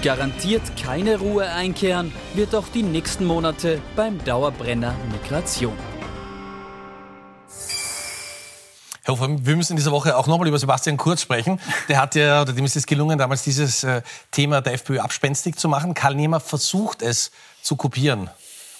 Garantiert 0.01 0.63
keine 0.81 1.19
Ruhe 1.19 1.47
einkehren 1.47 2.11
wird 2.33 2.55
auch 2.55 2.67
die 2.73 2.81
nächsten 2.81 3.23
Monate 3.23 3.79
beim 3.95 4.23
Dauerbrenner 4.23 4.95
Migration. 5.11 5.77
Herr 9.03 9.13
Hofer, 9.13 9.27
wir 9.29 9.55
müssen 9.55 9.73
in 9.73 9.77
dieser 9.77 9.91
Woche 9.91 10.17
auch 10.17 10.25
nochmal 10.25 10.47
über 10.47 10.57
Sebastian 10.57 10.97
Kurz 10.97 11.21
sprechen. 11.21 11.59
Der 11.87 12.01
hat 12.01 12.15
ja, 12.15 12.41
oder 12.41 12.53
dem 12.53 12.65
ist 12.65 12.75
es 12.75 12.87
gelungen, 12.87 13.19
damals 13.19 13.43
dieses 13.43 13.83
äh, 13.83 14.01
Thema 14.31 14.61
der 14.61 14.73
FPÖ 14.73 14.99
abspenstig 14.99 15.57
zu 15.57 15.69
machen. 15.69 15.93
Karl 15.93 16.15
Nehmer 16.15 16.39
versucht 16.39 17.03
es 17.03 17.29
zu 17.61 17.75
kopieren. 17.75 18.31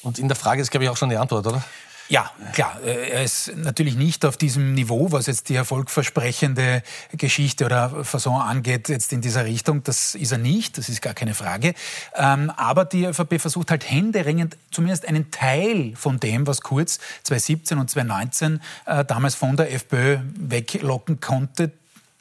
Und 0.01 0.17
in 0.17 0.27
der 0.27 0.35
Frage 0.35 0.63
ist, 0.63 0.71
glaube 0.71 0.85
ich, 0.85 0.89
auch 0.89 0.97
schon 0.97 1.09
die 1.09 1.17
Antwort, 1.17 1.45
oder? 1.45 1.63
Ja, 2.07 2.29
klar. 2.53 2.79
Äh, 2.83 3.09
er 3.09 3.23
ist 3.23 3.55
natürlich 3.55 3.95
nicht 3.95 4.25
auf 4.25 4.37
diesem 4.37 4.73
Niveau, 4.73 5.11
was 5.11 5.25
jetzt 5.25 5.49
die 5.49 5.55
erfolgversprechende 5.55 6.83
Geschichte 7.13 7.65
oder 7.65 8.03
Fasson 8.03 8.39
angeht, 8.39 8.89
jetzt 8.89 9.11
in 9.11 9.21
dieser 9.21 9.45
Richtung. 9.45 9.83
Das 9.83 10.13
ist 10.13 10.31
er 10.31 10.37
nicht, 10.37 10.77
das 10.77 10.87
ist 10.87 11.01
gar 11.01 11.15
keine 11.15 11.33
Frage. 11.33 11.73
Ähm, 12.15 12.51
aber 12.51 12.85
die 12.85 13.05
ÖVP 13.05 13.39
versucht 13.39 13.71
halt 13.71 13.89
händeringend 13.89 14.57
zumindest 14.71 15.07
einen 15.07 15.31
Teil 15.31 15.93
von 15.95 16.19
dem, 16.19 16.45
was 16.45 16.61
Kurz 16.61 16.99
2017 17.23 17.79
und 17.79 17.89
2019 17.89 18.61
äh, 18.85 19.03
damals 19.03 19.33
von 19.35 19.57
der 19.57 19.73
FPÖ 19.73 20.19
weglocken 20.37 21.19
konnte, 21.19 21.71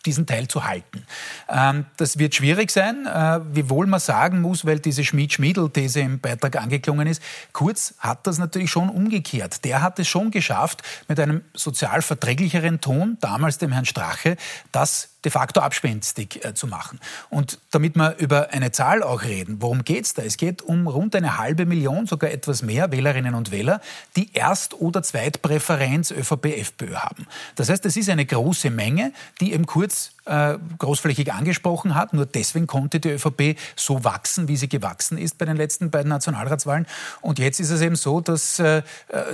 diesen 0.06 0.26
Teil 0.26 0.48
zu 0.48 0.64
halten. 0.64 1.04
Ähm, 1.48 1.86
das 1.96 2.18
wird 2.18 2.34
schwierig 2.34 2.70
sein, 2.70 3.06
äh, 3.06 3.40
wiewohl 3.52 3.86
man 3.86 4.00
sagen 4.00 4.40
muss, 4.40 4.64
weil 4.64 4.78
diese 4.78 5.04
Schmied-Schmiedel-These 5.04 6.00
im 6.00 6.20
Beitrag 6.20 6.56
angeklungen 6.56 7.06
ist, 7.06 7.22
Kurz 7.52 7.94
hat 7.98 8.26
das 8.26 8.38
natürlich 8.38 8.70
schon 8.70 8.88
umgekehrt. 8.88 9.64
Der 9.64 9.82
hat 9.82 9.98
es 9.98 10.08
schon 10.08 10.30
geschafft, 10.30 10.82
mit 11.08 11.18
einem 11.20 11.42
sozial 11.54 12.02
verträglicheren 12.02 12.80
Ton, 12.80 13.16
damals 13.20 13.58
dem 13.58 13.72
Herrn 13.72 13.84
Strache, 13.84 14.36
das 14.72 15.13
de 15.24 15.30
facto 15.30 15.60
abspenstig 15.60 16.44
äh, 16.44 16.54
zu 16.54 16.66
machen. 16.66 17.00
Und 17.30 17.58
damit 17.70 17.96
wir 17.96 18.16
über 18.18 18.50
eine 18.50 18.72
Zahl 18.72 19.02
auch 19.02 19.22
reden, 19.22 19.60
worum 19.60 19.84
geht 19.84 20.04
es 20.04 20.14
da? 20.14 20.22
Es 20.22 20.36
geht 20.36 20.62
um 20.62 20.86
rund 20.86 21.14
eine 21.16 21.38
halbe 21.38 21.66
Million, 21.66 22.06
sogar 22.06 22.30
etwas 22.30 22.62
mehr 22.62 22.92
Wählerinnen 22.92 23.34
und 23.34 23.50
Wähler, 23.50 23.80
die 24.16 24.32
Erst- 24.32 24.74
oder 24.74 25.02
Zweitpräferenz 25.02 26.10
ÖVP-FPÖ 26.10 26.94
haben. 26.94 27.26
Das 27.56 27.68
heißt, 27.68 27.84
es 27.86 27.96
ist 27.96 28.08
eine 28.08 28.26
große 28.26 28.70
Menge, 28.70 29.12
die 29.40 29.52
eben 29.52 29.66
kurz 29.66 30.13
äh, 30.26 30.58
großflächig 30.78 31.32
angesprochen 31.32 31.94
hat. 31.94 32.12
Nur 32.12 32.26
deswegen 32.26 32.66
konnte 32.66 33.00
die 33.00 33.10
ÖVP 33.10 33.56
so 33.76 34.04
wachsen, 34.04 34.48
wie 34.48 34.56
sie 34.56 34.68
gewachsen 34.68 35.18
ist 35.18 35.38
bei 35.38 35.44
den 35.44 35.56
letzten 35.56 35.90
beiden 35.90 36.08
Nationalratswahlen. 36.08 36.86
Und 37.20 37.38
jetzt 37.38 37.60
ist 37.60 37.70
es 37.70 37.80
eben 37.80 37.96
so, 37.96 38.20
dass 38.20 38.58
äh, 38.58 38.78
äh 38.78 38.82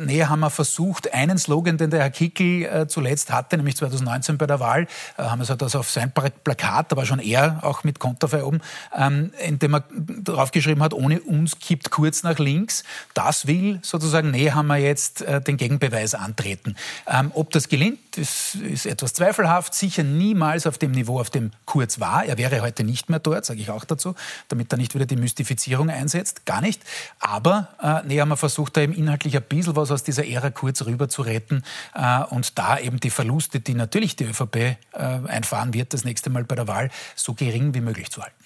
Nehammer 0.00 0.50
versucht, 0.50 1.12
einen 1.14 1.38
Slogan, 1.38 1.78
den 1.78 1.90
der 1.90 2.00
Herr 2.00 2.10
Kickel 2.10 2.64
äh, 2.64 2.86
zuletzt 2.88 3.32
hatte, 3.32 3.56
nämlich 3.56 3.76
2019 3.76 4.38
bei 4.38 4.46
der 4.46 4.60
Wahl, 4.60 4.86
äh, 5.16 5.22
haben 5.22 5.46
wir 5.46 5.56
das 5.56 5.76
auf 5.76 5.90
sein 5.90 6.12
Plakat, 6.12 6.96
war 6.96 7.06
schon 7.06 7.18
er 7.18 7.60
auch 7.62 7.84
mit 7.84 7.98
Konterfei 7.98 8.44
oben, 8.44 8.60
ähm, 8.96 9.32
indem 9.46 9.74
er 9.74 9.84
draufgeschrieben 10.22 10.82
hat, 10.82 10.94
ohne 10.94 11.20
uns 11.20 11.58
kippt 11.58 11.90
kurz 11.90 12.22
nach 12.22 12.38
links. 12.38 12.84
Das 13.14 13.46
will 13.46 13.78
sozusagen 13.82 14.30
Nehammer 14.30 14.76
jetzt 14.76 15.22
äh, 15.22 15.40
den 15.40 15.56
Gegenbeweis 15.56 16.14
antreten. 16.14 16.76
Ähm, 17.06 17.30
ob 17.34 17.50
das 17.50 17.68
gelingt, 17.68 18.09
ist, 18.16 18.56
ist 18.56 18.86
etwas 18.86 19.14
zweifelhaft, 19.14 19.74
sicher 19.74 20.02
niemals 20.02 20.66
auf 20.66 20.78
dem 20.78 20.90
Niveau, 20.92 21.20
auf 21.20 21.30
dem 21.30 21.50
Kurz 21.64 22.00
war. 22.00 22.24
Er 22.24 22.38
wäre 22.38 22.60
heute 22.60 22.84
nicht 22.84 23.08
mehr 23.08 23.18
dort, 23.18 23.44
sage 23.44 23.60
ich 23.60 23.70
auch 23.70 23.84
dazu, 23.84 24.14
damit 24.48 24.72
er 24.72 24.78
nicht 24.78 24.94
wieder 24.94 25.06
die 25.06 25.16
Mystifizierung 25.16 25.90
einsetzt. 25.90 26.46
Gar 26.46 26.60
nicht. 26.60 26.82
Aber 27.18 27.68
äh, 27.82 28.06
Nehammer 28.06 28.36
versucht 28.36 28.76
da 28.76 28.80
eben 28.80 28.92
inhaltlich 28.92 29.36
ein 29.36 29.42
bisschen 29.42 29.76
was 29.76 29.90
aus 29.90 30.02
dieser 30.02 30.26
Ära 30.26 30.50
Kurz 30.50 30.84
rüber 30.84 31.08
zu 31.08 31.22
retten 31.22 31.62
äh, 31.94 32.22
und 32.24 32.58
da 32.58 32.78
eben 32.78 33.00
die 33.00 33.10
Verluste, 33.10 33.60
die 33.60 33.74
natürlich 33.74 34.16
die 34.16 34.24
ÖVP 34.24 34.56
äh, 34.56 34.76
einfahren 34.92 35.74
wird, 35.74 35.92
das 35.92 36.04
nächste 36.04 36.30
Mal 36.30 36.44
bei 36.44 36.54
der 36.54 36.68
Wahl 36.68 36.90
so 37.14 37.34
gering 37.34 37.74
wie 37.74 37.80
möglich 37.80 38.10
zu 38.10 38.22
halten. 38.22 38.39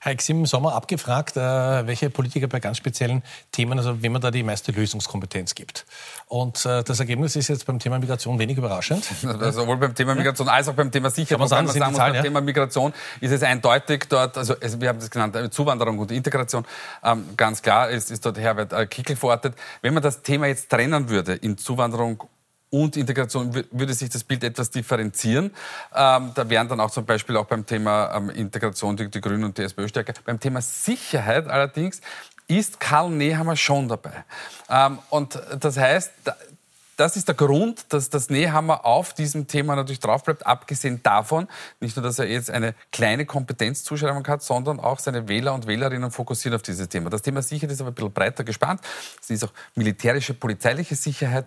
Herr 0.00 0.14
Xim 0.14 0.38
im 0.38 0.46
Sommer 0.46 0.74
abgefragt, 0.74 1.36
äh, 1.36 1.40
welche 1.40 2.08
Politiker 2.10 2.46
bei 2.46 2.60
ganz 2.60 2.76
speziellen 2.76 3.22
Themen, 3.52 3.78
also 3.78 4.02
wem 4.02 4.12
man 4.12 4.22
da 4.22 4.30
die 4.30 4.42
meiste 4.42 4.72
Lösungskompetenz 4.72 5.54
gibt. 5.54 5.86
Und 6.26 6.64
äh, 6.64 6.84
das 6.84 7.00
Ergebnis 7.00 7.36
ist 7.36 7.48
jetzt 7.48 7.66
beim 7.66 7.78
Thema 7.78 7.98
Migration 7.98 8.38
wenig 8.38 8.56
überraschend. 8.56 9.04
Also 9.38 9.62
sowohl 9.62 9.76
beim 9.76 9.94
Thema 9.94 10.14
Migration 10.14 10.48
als 10.48 10.68
auch 10.68 10.74
beim 10.74 10.90
Thema 10.90 11.10
Sicherheit. 11.10 11.38
Man 11.38 11.48
sagen, 11.48 11.66
man 11.66 11.74
sagen 11.74 11.90
muss, 11.90 11.98
Zahlen, 11.98 12.12
beim 12.12 12.16
ja? 12.16 12.22
Thema 12.22 12.40
Migration 12.40 12.92
ist 13.20 13.30
es 13.30 13.42
eindeutig 13.42 14.06
dort, 14.08 14.36
also 14.36 14.54
wir 14.60 14.88
haben 14.88 14.98
das 14.98 15.10
genannt, 15.10 15.36
äh, 15.36 15.50
Zuwanderung 15.50 15.98
und 15.98 16.10
Integration, 16.10 16.64
ähm, 17.04 17.24
ganz 17.36 17.62
klar 17.62 17.90
ist, 17.90 18.10
ist 18.10 18.24
dort 18.24 18.38
Herbert 18.38 18.90
Kickel 18.90 19.16
verortet. 19.16 19.54
Wenn 19.82 19.94
man 19.94 20.02
das 20.02 20.22
Thema 20.22 20.46
jetzt 20.46 20.70
trennen 20.70 21.08
würde 21.08 21.34
in 21.34 21.58
Zuwanderung 21.58 22.24
und 22.70 22.96
Integration 22.96 23.54
würde 23.70 23.94
sich 23.94 24.10
das 24.10 24.24
Bild 24.24 24.44
etwas 24.44 24.70
differenzieren. 24.70 25.52
Ähm, 25.94 26.32
da 26.34 26.48
wären 26.48 26.68
dann 26.68 26.80
auch 26.80 26.90
zum 26.90 27.04
Beispiel 27.04 27.36
auch 27.36 27.46
beim 27.46 27.64
Thema 27.64 28.14
ähm, 28.14 28.30
Integration 28.30 28.96
die, 28.96 29.10
die 29.10 29.20
Grünen 29.20 29.44
und 29.44 29.58
die 29.58 29.62
SPÖ 29.62 29.88
stärker. 29.88 30.12
Beim 30.24 30.38
Thema 30.38 30.60
Sicherheit 30.60 31.48
allerdings 31.48 32.00
ist 32.46 32.80
Karl 32.80 33.10
Nehammer 33.10 33.56
schon 33.56 33.88
dabei. 33.88 34.24
Ähm, 34.70 34.98
und 35.10 35.40
das 35.60 35.76
heißt, 35.76 36.12
das 36.98 37.16
ist 37.16 37.28
der 37.28 37.36
Grund, 37.36 37.92
dass 37.92 38.10
das 38.10 38.28
Nehammer 38.28 38.84
auf 38.84 39.12
diesem 39.12 39.46
Thema 39.46 39.76
natürlich 39.76 40.00
drauf 40.00 40.24
bleibt, 40.24 40.44
abgesehen 40.44 41.00
davon, 41.04 41.46
nicht 41.78 41.96
nur, 41.96 42.02
dass 42.02 42.18
er 42.18 42.26
jetzt 42.26 42.50
eine 42.50 42.74
kleine 42.90 43.24
Kompetenzzuschreibung 43.24 44.26
hat, 44.26 44.42
sondern 44.42 44.80
auch 44.80 44.98
seine 44.98 45.28
Wähler 45.28 45.54
und 45.54 45.68
Wählerinnen 45.68 46.10
fokussieren 46.10 46.56
auf 46.56 46.62
dieses 46.62 46.88
Thema. 46.88 47.08
Das 47.08 47.22
Thema 47.22 47.40
Sicherheit 47.40 47.70
ist 47.70 47.80
aber 47.80 47.92
ein 47.92 47.94
bisschen 47.94 48.12
breiter 48.12 48.42
gespannt. 48.42 48.80
Es 49.22 49.30
ist 49.30 49.44
auch 49.44 49.52
militärische, 49.76 50.34
polizeiliche 50.34 50.96
Sicherheit 50.96 51.46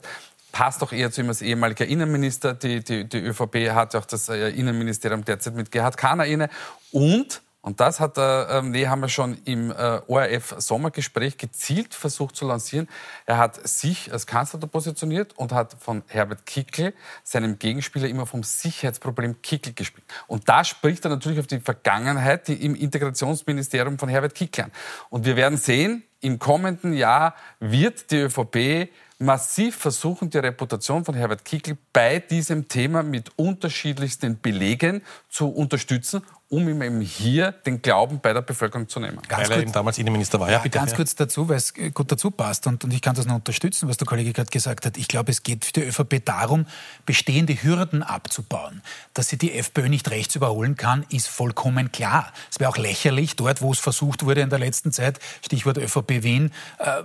passt 0.52 0.84
auch 0.84 0.92
eher 0.92 1.12
zu 1.12 1.22
ihm 1.22 1.30
als 1.30 1.42
ehemaliger 1.42 1.86
Innenminister. 1.86 2.54
Die, 2.54 2.84
die, 2.84 3.08
die 3.08 3.18
ÖVP 3.18 3.72
hat 3.72 3.94
ja 3.94 4.00
auch 4.00 4.06
das 4.06 4.30
äh, 4.30 4.50
Innenministerium 4.50 5.26
derzeit 5.26 5.56
mit 5.56 5.72
Gerhard 5.72 5.98
Kahner 5.98 6.26
inne. 6.26 6.50
Und, 6.92 7.42
und 7.62 7.80
das 7.80 8.00
hat 8.00 8.18
äh, 8.18 8.64
wir 8.64 9.10
schon 9.10 9.38
im 9.46 9.72
äh, 9.72 10.02
ORF-Sommergespräch 10.08 11.38
gezielt 11.38 11.94
versucht 11.94 12.36
zu 12.36 12.48
lancieren. 12.48 12.90
Er 13.26 13.38
hat 13.38 13.68
sich 13.68 14.12
als 14.12 14.26
Kanzler 14.26 14.60
positioniert 14.60 15.38
und 15.38 15.52
hat 15.52 15.76
von 15.80 16.04
Herbert 16.08 16.46
Kickel, 16.46 16.94
seinem 17.24 17.60
Gegenspieler, 17.60 18.08
immer 18.08 18.26
vom 18.26 18.44
Sicherheitsproblem 18.44 19.42
Kickel 19.42 19.74
gespielt. 19.74 20.06
Und 20.28 20.50
da 20.50 20.64
spricht 20.64 21.06
er 21.06 21.10
natürlich 21.10 21.40
auf 21.40 21.48
die 21.48 21.60
Vergangenheit 21.60 22.48
die 22.48 22.66
im 22.66 22.76
Integrationsministerium 22.76 24.00
von 24.00 24.10
Herbert 24.10 24.36
Kickel 24.36 24.66
an. 24.66 24.72
Und 25.10 25.26
wir 25.26 25.36
werden 25.36 25.58
sehen, 25.58 26.04
im 26.20 26.38
kommenden 26.38 26.94
Jahr 26.94 27.36
wird 27.60 28.12
die 28.12 28.18
ÖVP 28.18 28.90
massiv 29.22 29.76
versuchen, 29.76 30.30
die 30.30 30.40
Reputation 30.40 31.06
von 31.06 31.16
Herbert 31.16 31.46
Kickl 31.46 31.78
bei 31.94 32.20
diesem 32.20 32.68
Thema 32.68 33.04
mit 33.04 33.32
unterschiedlichsten 33.38 34.40
Belegen 34.42 35.04
zu 35.30 35.48
unterstützen 35.48 36.24
um 36.52 36.68
ihm 36.68 36.82
eben 36.82 37.00
hier 37.00 37.54
den 37.54 37.82
Glauben 37.82 38.20
bei 38.20 38.34
der 38.34 38.42
Bevölkerung 38.42 38.90
zu 38.90 39.00
nehmen. 39.00 39.20
Ganz 39.26 39.50
weil 39.50 39.58
er 39.58 39.62
eben 39.64 39.72
damals 39.72 39.98
Innenminister 39.98 40.38
war. 40.38 40.52
Ja, 40.52 40.60
bitte. 40.60 40.78
Ganz 40.78 40.94
kurz 40.94 41.16
dazu, 41.16 41.48
weil 41.48 41.56
es 41.56 41.74
gut 41.94 42.12
dazu 42.12 42.30
passt 42.30 42.68
und, 42.68 42.84
und 42.84 42.94
ich 42.94 43.02
kann 43.02 43.16
das 43.16 43.26
nur 43.26 43.38
unterstützen, 43.38 43.88
was 43.88 43.96
der 43.96 44.06
Kollege 44.06 44.34
gerade 44.34 44.50
gesagt 44.50 44.86
hat. 44.86 44.98
Ich 44.98 45.08
glaube, 45.08 45.32
es 45.32 45.44
geht 45.44 45.64
für 45.64 45.72
die 45.72 45.84
ÖVP 45.84 46.26
darum, 46.26 46.66
bestehende 47.06 47.54
Hürden 47.54 48.04
abzubauen. 48.04 48.82
Dass 49.14 49.30
sie 49.30 49.38
die 49.38 49.54
FPÖ 49.54 49.88
nicht 49.88 50.12
rechts 50.12 50.36
überholen 50.36 50.76
kann, 50.76 51.06
ist 51.10 51.30
vollkommen 51.30 51.94
klar. 51.94 52.34
Es 52.52 52.60
wäre 52.60 52.70
auch 52.70 52.78
lächerlich, 52.78 53.38
dort, 53.38 53.62
wo 53.62 53.72
es 53.72 53.80
versucht 53.80 54.26
wurde 54.26 54.42
in 54.42 54.50
der 54.50 54.60
letzten 54.60 54.92
Zeit, 54.92 55.20
Stichwort 55.46 55.78
ÖVP 55.78 56.22
Wien, 56.22 56.52
äh, 56.80 57.04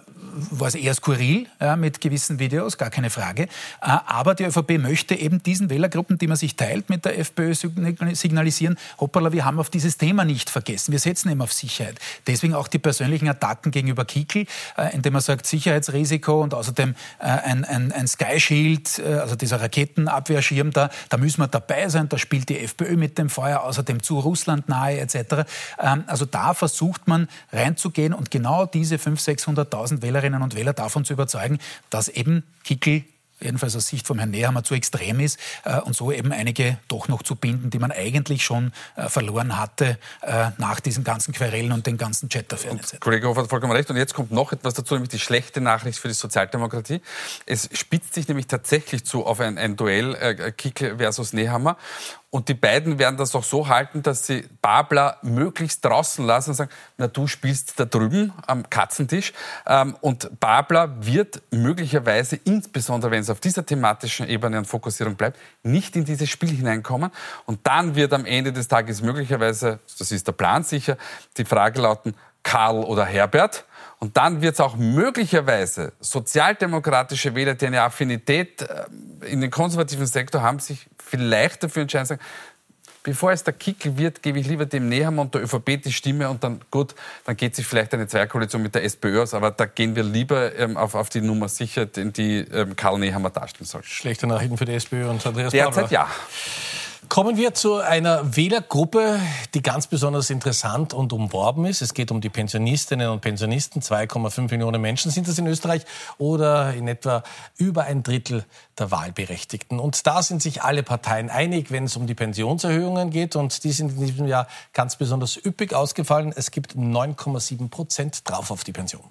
war 0.51 0.67
es 0.67 0.75
eher 0.75 0.95
skurril 0.95 1.47
ja, 1.61 1.77
mit 1.77 2.01
gewissen 2.01 2.41
Videos, 2.41 2.79
gar 2.79 2.91
keine 2.91 3.11
Frage. 3.11 3.45
Äh, 3.45 3.47
aber 3.81 4.35
die 4.35 4.43
ÖVP 4.43 4.79
möchte 4.79 5.15
eben 5.15 5.41
diesen 5.41 5.71
Wählergruppen, 5.71 6.19
die 6.19 6.27
man 6.27 6.37
sich 6.37 6.57
teilt 6.57 6.91
mit 6.91 7.05
der 7.05 7.17
FPÖ, 7.21 7.55
signalisieren, 7.55 8.77
hoppala, 8.99 9.36
wir 9.37 9.45
haben 9.45 9.59
auf 9.61 9.69
dieses 9.69 9.99
Thema 9.99 10.25
nicht 10.25 10.49
vergessen. 10.49 10.93
Wir 10.93 10.99
setzen 10.99 11.31
eben 11.31 11.43
auf 11.43 11.53
Sicherheit. 11.53 12.01
Deswegen 12.27 12.55
auch 12.55 12.69
die 12.69 12.79
persönlichen 12.79 13.29
Attacken 13.29 13.71
gegenüber 13.71 14.07
Kickel, 14.07 14.47
äh, 14.79 14.95
indem 14.95 15.15
er 15.15 15.21
sagt 15.21 15.47
Sicherheitsrisiko 15.47 16.43
und 16.43 16.55
außerdem 16.55 16.95
äh, 17.19 17.25
ein, 17.25 17.67
ein, 17.67 17.93
ein 17.93 18.09
Sky 18.09 18.41
Shield, 18.41 18.99
äh, 18.99 19.17
also 19.17 19.37
dieser 19.37 19.61
Raketenabwehrschirm 19.61 20.71
da, 20.71 20.89
da 21.11 21.19
müssen 21.19 21.43
wir 21.43 21.49
dabei 21.49 21.91
sein. 21.91 22.09
Da 22.09 22.17
spielt 22.17 22.49
die 22.49 22.59
FPÖ 22.59 22.97
mit 22.97 23.19
dem 23.19 23.29
Feuer, 23.29 23.61
außerdem 23.61 24.03
zu 24.03 24.19
Russland 24.19 24.71
nahe 24.71 24.99
etc. 24.99 25.45
Ähm, 25.79 26.05
also 26.07 26.25
da 26.25 26.55
versucht 26.55 27.07
man 27.07 27.29
reinzugehen 27.53 28.15
und 28.15 28.31
genau 28.31 28.65
diese 28.65 28.97
500.000, 28.97 29.71
600.000 29.71 30.03
Wählerinnen 30.03 30.41
und 30.41 30.57
Wähler 30.57 30.73
davon 30.73 31.05
zu 31.05 31.13
überzeugen, 31.13 31.59
dass 31.91 32.09
eben 32.09 32.43
Kickel 32.65 33.05
jedenfalls 33.41 33.77
aus 33.77 33.89
Sicht 33.89 34.07
vom 34.07 34.19
Herrn 34.19 34.31
Nehammer 34.31 34.65
zu 34.65 34.75
extrem 34.75 35.21
ist 35.21 35.39
äh, 35.65 35.81
und 35.81 35.95
so 35.95 36.13
eben 36.13 36.33
einige 36.33 36.79
doch 36.89 37.09
noch 37.09 37.23
zu 37.23 37.37
binden, 37.37 37.71
die 37.71 37.79
man 37.79 37.93
eigentlich 37.93 38.45
schon 38.45 38.73
äh, 38.97 39.09
verloren 39.09 39.59
hatte 39.59 39.99
äh, 40.23 40.51
nach 40.59 40.81
diesen 40.81 41.05
ganzen 41.05 41.33
Querellen 41.33 41.73
und 41.73 41.87
den 41.87 41.99
ganzen 41.99 42.29
Chat-Affären 42.29 42.81
Kollege 43.01 43.29
Hofer 43.29 43.43
hat 43.43 43.51
vollkommen 43.51 43.73
recht. 43.73 43.91
Und 43.91 43.97
jetzt 43.97 44.15
kommt 44.15 44.31
noch 44.31 44.53
etwas 44.53 44.75
dazu, 44.75 44.95
nämlich 44.95 45.11
die 45.11 45.19
schlechte 45.19 45.61
Nachricht 45.61 45.99
für 45.99 46.09
die 46.09 46.15
Sozialdemokratie. 46.15 47.01
Es 47.47 47.69
spitzt 47.73 48.15
sich 48.15 48.29
nämlich 48.29 48.47
tatsächlich 48.47 49.05
zu 49.05 49.27
auf 49.27 49.41
ein, 49.41 49.59
ein 49.59 49.77
Duell 49.77 50.15
äh, 50.15 50.53
Kickel 50.53 50.99
versus 50.99 51.33
Nehammer. 51.33 51.77
Und 52.31 52.49
die 52.49 52.55
beiden 52.55 52.99
werden 52.99 53.17
das 53.17 53.35
auch 53.35 53.45
so 53.45 53.69
halten, 53.69 54.03
dass 54.03 54.27
sie 54.27 54.45
Babler 54.61 55.19
möglichst 55.23 55.85
draußen 55.85 56.27
lassen 56.27 56.51
und 56.51 56.57
sagen, 56.57 56.71
na 56.99 57.07
du 57.07 57.27
spielst 57.29 57.79
da 57.79 57.85
drüben 57.85 58.33
am 58.47 58.69
Katzentisch. 58.69 59.33
Ähm, 59.67 59.97
und 60.01 60.41
Babler 60.41 60.95
wird 60.99 61.41
möglicherweise, 61.51 62.37
insbesondere 62.45 63.13
wenn 63.13 63.21
es 63.21 63.31
auf 63.31 63.41
dieser 63.41 63.65
thematischen 63.65 64.29
Ebene 64.29 64.59
und 64.59 64.67
Fokussierung 64.67 65.15
bleibt, 65.15 65.39
nicht 65.63 65.95
in 65.95 66.05
dieses 66.05 66.29
Spiel 66.29 66.51
hineinkommen. 66.51 67.11
Und 67.47 67.61
dann 67.67 67.95
wird 67.95 68.13
am 68.13 68.27
Ende 68.27 68.53
des 68.53 68.67
Tages 68.67 69.03
möglicherweise, 69.03 69.79
das 69.99 70.11
ist 70.11 70.27
der 70.27 70.33
Plan 70.33 70.65
sicher, 70.65 70.99
die 71.37 71.45
Frage 71.45 71.81
lauten, 71.81 72.15
Karl 72.47 72.85
oder 72.85 73.05
Herbert. 73.05 73.65
Und 73.99 74.17
dann 74.17 74.41
wird 74.41 74.55
es 74.55 74.61
auch 74.61 74.77
möglicherweise 74.77 75.93
sozialdemokratische 76.01 77.35
Wähler, 77.35 77.55
die 77.55 77.67
eine 77.67 77.83
Affinität 77.83 78.63
äh, 78.63 78.85
in 79.27 79.41
den 79.41 79.51
konservativen 79.51 80.07
Sektor 80.07 80.43
haben, 80.43 80.61
sich 80.61 80.87
vielleicht 80.99 81.65
dafür 81.65 81.83
entscheiden, 81.83 82.07
sagen, 82.07 82.21
bevor 83.03 83.33
es 83.33 83.43
der 83.43 83.55
Kickel 83.55 83.97
wird, 83.97 84.23
gebe 84.23 84.39
ich 84.39 84.47
lieber 84.47 84.67
dem 84.67 84.89
Nehammer 84.89 85.23
und 85.23 85.35
der 85.35 85.43
ÖVP 85.43 85.83
die 85.83 85.93
Stimme 85.93 86.29
und 86.29 86.45
dann, 86.45 86.61
gut, 86.71 86.95
dann 87.25 87.37
geht 87.37 87.57
sich 87.57 87.67
vielleicht 87.67 87.95
eine 87.95 88.07
Zweierkoalition 88.07 88.63
mit 88.63 88.75
der 88.75 88.85
SPÖ 88.85 89.23
aus, 89.23 89.33
aber 89.35 89.51
da 89.51 89.67
gehen 89.67 89.97
wir 89.97 90.05
lieber 90.05 90.55
ähm, 90.57 90.77
auf, 90.77 90.95
auf 90.95 91.09
die 91.09 91.23
Nummer 91.23 91.49
sicher, 91.49 91.87
die 91.87 92.39
ähm, 92.39 92.77
Karl 92.77 92.99
Nehammer 92.99 93.31
darstellen 93.31 93.67
soll. 93.67 93.83
Schlechte 93.83 94.27
Nachrichten 94.27 94.57
für 94.57 94.67
die 94.67 94.75
SPÖ 94.75 95.09
und 95.09 95.27
Andreas 95.27 95.53
Derzeit 95.53 95.91
ja. 95.91 96.09
Kommen 97.09 97.37
wir 97.37 97.55
zu 97.55 97.77
einer 97.77 98.37
Wählergruppe, 98.37 99.21
die 99.55 99.63
ganz 99.63 99.87
besonders 99.87 100.29
interessant 100.31 100.93
und 100.93 101.13
umworben 101.13 101.65
ist. 101.65 101.81
Es 101.81 101.95
geht 101.95 102.11
um 102.11 102.21
die 102.21 102.29
Pensionistinnen 102.29 103.09
und 103.11 103.21
Pensionisten. 103.21 103.81
2,5 103.81 104.51
Millionen 104.51 104.81
Menschen 104.81 105.11
sind 105.11 105.29
das 105.29 105.39
in 105.39 105.47
Österreich 105.47 105.83
oder 106.19 106.75
in 106.75 106.89
etwa 106.89 107.23
über 107.57 107.85
ein 107.85 108.03
Drittel 108.03 108.45
der 108.79 108.91
Wahlberechtigten. 108.91 109.79
Und 109.79 110.07
da 110.07 110.23
sind 110.23 110.43
sich 110.43 110.63
alle 110.63 110.83
Parteien 110.83 111.31
einig, 111.31 111.71
wenn 111.71 111.85
es 111.85 111.97
um 111.97 112.07
die 112.07 112.15
Pensionserhöhungen 112.15 113.11
geht. 113.11 113.37
Und 113.37 113.65
die 113.65 113.73
sind 113.73 113.93
in 113.93 114.07
diesem 114.07 114.27
Jahr 114.27 114.49
ganz 114.73 114.97
besonders 114.97 115.37
üppig 115.37 115.75
ausgefallen. 115.75 116.33
Es 116.35 116.51
gibt 116.51 116.75
9,7 116.75 117.69
Prozent 117.69 118.29
drauf 118.29 118.51
auf 118.51 118.65
die 118.65 118.73
Pension. 118.73 119.05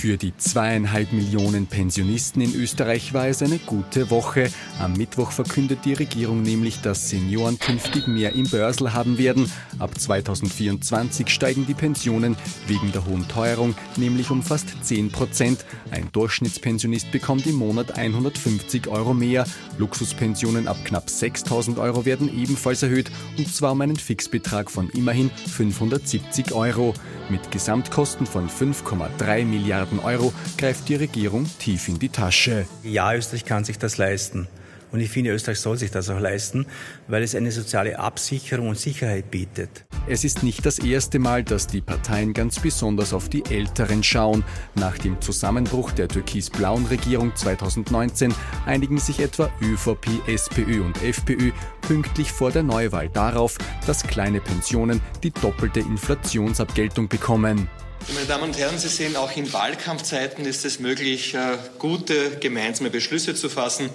Für 0.00 0.16
die 0.16 0.34
zweieinhalb 0.34 1.12
Millionen 1.12 1.66
Pensionisten 1.66 2.40
in 2.40 2.54
Österreich 2.54 3.12
war 3.12 3.28
es 3.28 3.42
eine 3.42 3.58
gute 3.58 4.08
Woche. 4.08 4.50
Am 4.78 4.94
Mittwoch 4.94 5.30
verkündet 5.30 5.80
die 5.84 5.92
Regierung 5.92 6.40
nämlich, 6.40 6.80
dass 6.80 7.10
Senioren 7.10 7.58
künftig 7.58 8.06
mehr 8.06 8.32
im 8.32 8.48
Börsel 8.48 8.94
haben 8.94 9.18
werden. 9.18 9.52
Ab 9.78 10.00
2024 10.00 11.28
steigen 11.28 11.66
die 11.66 11.74
Pensionen 11.74 12.34
wegen 12.66 12.92
der 12.92 13.04
hohen 13.04 13.28
Teuerung 13.28 13.74
nämlich 13.96 14.30
um 14.30 14.42
fast 14.42 14.68
10 14.82 15.10
Prozent. 15.10 15.66
Ein 15.90 16.10
Durchschnittspensionist 16.12 17.12
bekommt 17.12 17.46
im 17.46 17.56
Monat 17.56 17.98
150 17.98 18.88
Euro 18.88 19.12
mehr. 19.12 19.44
Luxuspensionen 19.76 20.66
ab 20.66 20.78
knapp 20.82 21.10
6000 21.10 21.78
Euro 21.78 22.06
werden 22.06 22.34
ebenfalls 22.34 22.82
erhöht 22.82 23.10
und 23.36 23.54
zwar 23.54 23.72
um 23.72 23.82
einen 23.82 23.96
Fixbetrag 23.96 24.70
von 24.70 24.88
immerhin 24.88 25.30
570 25.30 26.52
Euro. 26.52 26.94
Mit 27.28 27.50
Gesamtkosten 27.52 28.26
von 28.26 28.48
5,3 28.48 29.44
Milliarden 29.44 29.89
Milliarden 29.90 30.00
Euro 30.00 30.32
greift 30.56 30.88
die 30.88 30.96
Regierung 30.96 31.46
tief 31.58 31.88
in 31.88 31.98
die 31.98 32.08
Tasche. 32.08 32.66
Ja, 32.82 33.14
Österreich 33.14 33.44
kann 33.44 33.64
sich 33.64 33.78
das 33.78 33.98
leisten. 33.98 34.48
Und 34.92 34.98
ich 34.98 35.10
finde, 35.10 35.30
Österreich 35.30 35.60
soll 35.60 35.76
sich 35.76 35.92
das 35.92 36.10
auch 36.10 36.18
leisten, 36.18 36.66
weil 37.06 37.22
es 37.22 37.36
eine 37.36 37.52
soziale 37.52 38.00
Absicherung 38.00 38.68
und 38.68 38.78
Sicherheit 38.78 39.30
bietet. 39.30 39.84
Es 40.08 40.24
ist 40.24 40.42
nicht 40.42 40.66
das 40.66 40.80
erste 40.80 41.20
Mal, 41.20 41.44
dass 41.44 41.68
die 41.68 41.80
Parteien 41.80 42.32
ganz 42.32 42.58
besonders 42.58 43.12
auf 43.12 43.28
die 43.28 43.44
Älteren 43.44 44.02
schauen. 44.02 44.42
Nach 44.74 44.98
dem 44.98 45.20
Zusammenbruch 45.20 45.92
der 45.92 46.08
türkis-blauen 46.08 46.86
Regierung 46.86 47.36
2019 47.36 48.34
einigen 48.66 48.98
sich 48.98 49.20
etwa 49.20 49.48
ÖVP, 49.62 50.08
SPÖ 50.26 50.82
und 50.82 51.00
FPÖ 51.04 51.52
pünktlich 51.82 52.32
vor 52.32 52.50
der 52.50 52.64
Neuwahl 52.64 53.08
darauf, 53.10 53.58
dass 53.86 54.02
kleine 54.02 54.40
Pensionen 54.40 55.00
die 55.22 55.30
doppelte 55.30 55.78
Inflationsabgeltung 55.80 57.06
bekommen. 57.06 57.68
Meine 58.08 58.26
Damen 58.26 58.44
und 58.44 58.58
Herren, 58.58 58.78
Sie 58.78 58.88
sehen, 58.88 59.16
auch 59.16 59.36
in 59.36 59.52
Wahlkampfzeiten 59.52 60.44
ist 60.44 60.64
es 60.64 60.80
möglich, 60.80 61.34
äh, 61.34 61.58
gute 61.78 62.38
gemeinsame 62.38 62.90
Beschlüsse 62.90 63.34
zu 63.34 63.48
fassen. 63.48 63.90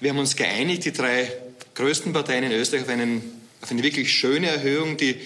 Wir 0.00 0.10
haben 0.10 0.18
uns 0.18 0.36
geeinigt, 0.36 0.84
die 0.84 0.92
drei 0.92 1.30
größten 1.74 2.12
Parteien 2.12 2.44
in 2.44 2.52
Österreich, 2.52 2.84
auf, 2.84 2.88
einen, 2.88 3.22
auf 3.60 3.70
eine 3.70 3.82
wirklich 3.82 4.12
schöne 4.12 4.48
Erhöhung, 4.48 4.96
die 4.96 5.16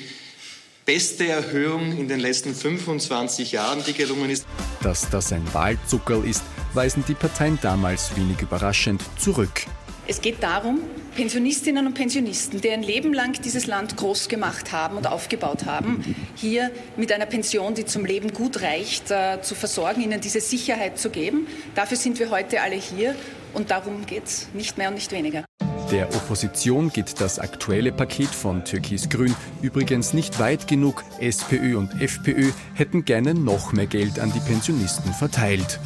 beste 0.85 1.29
Erhöhung 1.29 1.97
in 1.97 2.09
den 2.09 2.21
letzten 2.21 2.55
25 2.55 3.53
Jahren, 3.53 3.85
die 3.85 3.92
gelungen 3.92 4.31
ist. 4.31 4.45
Dass 4.83 5.09
das 5.09 5.33
ein 5.33 5.47
Wahlzuckerl 5.55 6.25
ist, 6.27 6.42
weisen 6.75 7.05
die 7.07 7.14
Parteien 7.14 7.59
damals 7.62 8.16
wenig 8.16 8.40
überraschend 8.40 9.03
zurück. 9.18 9.66
Es 10.09 10.21
geht 10.21 10.43
darum, 10.43 10.81
Pensionistinnen 11.15 11.87
und 11.87 11.95
Pensionisten, 11.95 12.61
die 12.61 12.71
ein 12.71 12.83
Leben 12.83 13.15
lang 13.15 13.41
dieses 13.41 13.69
Land 13.69 13.97
groß 13.97 14.29
gemacht 14.29 14.73
haben 14.73 14.97
und 14.97 15.07
aufgebaut 15.07 15.65
haben, 15.65 16.17
hier 16.35 16.73
mit 16.97 17.12
einer 17.12 17.27
Pension, 17.27 17.75
die 17.75 17.85
zum 17.85 18.05
Leben 18.05 18.33
gut 18.33 18.62
reicht, 18.62 19.12
äh, 19.12 19.41
zu 19.43 19.55
versorgen, 19.55 20.03
ihnen 20.03 20.21
diese 20.21 20.41
Sicherheit 20.41 20.99
zu 20.99 21.11
geben. 21.11 21.47
Dafür 21.77 21.97
sind 21.97 22.19
wir 22.19 22.31
heute 22.31 22.62
alle 22.62 22.75
hier 22.75 23.15
und 23.55 23.71
darum 23.71 24.05
geht 24.07 24.25
es, 24.25 24.49
nicht 24.55 24.77
mehr 24.77 24.88
und 24.88 24.95
nicht 24.95 25.12
weniger. 25.12 25.45
Der 25.93 26.09
Opposition 26.09 26.88
geht 26.88 27.21
das 27.21 27.38
aktuelle 27.38 27.93
Paket 27.93 28.29
von 28.29 28.65
Türkis-Grün 28.65 29.37
übrigens 29.61 30.15
nicht 30.15 30.41
weit 30.41 30.67
genug. 30.67 31.05
SPÖ 31.21 31.77
und 31.77 32.01
FPÖ 32.01 32.51
hätten 32.75 33.05
gerne 33.05 33.35
noch 33.35 33.73
mehr 33.73 33.87
Geld 33.87 34.19
an 34.19 34.33
die 34.33 34.41
Pensionisten 34.41 35.12
verteilt. 35.12 35.79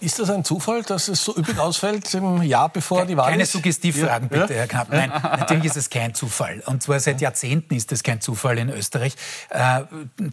Ist 0.00 0.18
das 0.18 0.30
ein 0.30 0.44
Zufall, 0.44 0.82
dass 0.82 1.08
es 1.08 1.24
so 1.24 1.36
üppig 1.36 1.58
ausfällt 1.58 2.12
im 2.14 2.42
Jahr 2.42 2.68
bevor 2.68 3.06
die 3.06 3.16
Wahl 3.16 3.30
Keine 3.30 3.44
ist? 3.44 3.52
Suggestivfragen, 3.52 4.28
ja? 4.32 4.40
bitte, 4.40 4.54
Herr 4.54 4.66
Knapp. 4.66 4.90
Nein, 4.90 5.10
natürlich 5.10 5.66
ist 5.66 5.76
es 5.76 5.90
kein 5.90 6.14
Zufall. 6.14 6.62
Und 6.66 6.82
zwar 6.82 7.00
seit 7.00 7.20
Jahrzehnten 7.20 7.74
ist 7.74 7.90
es 7.92 8.02
kein 8.02 8.20
Zufall 8.20 8.58
in 8.58 8.68
Österreich. 8.68 9.14
Äh, 9.48 9.82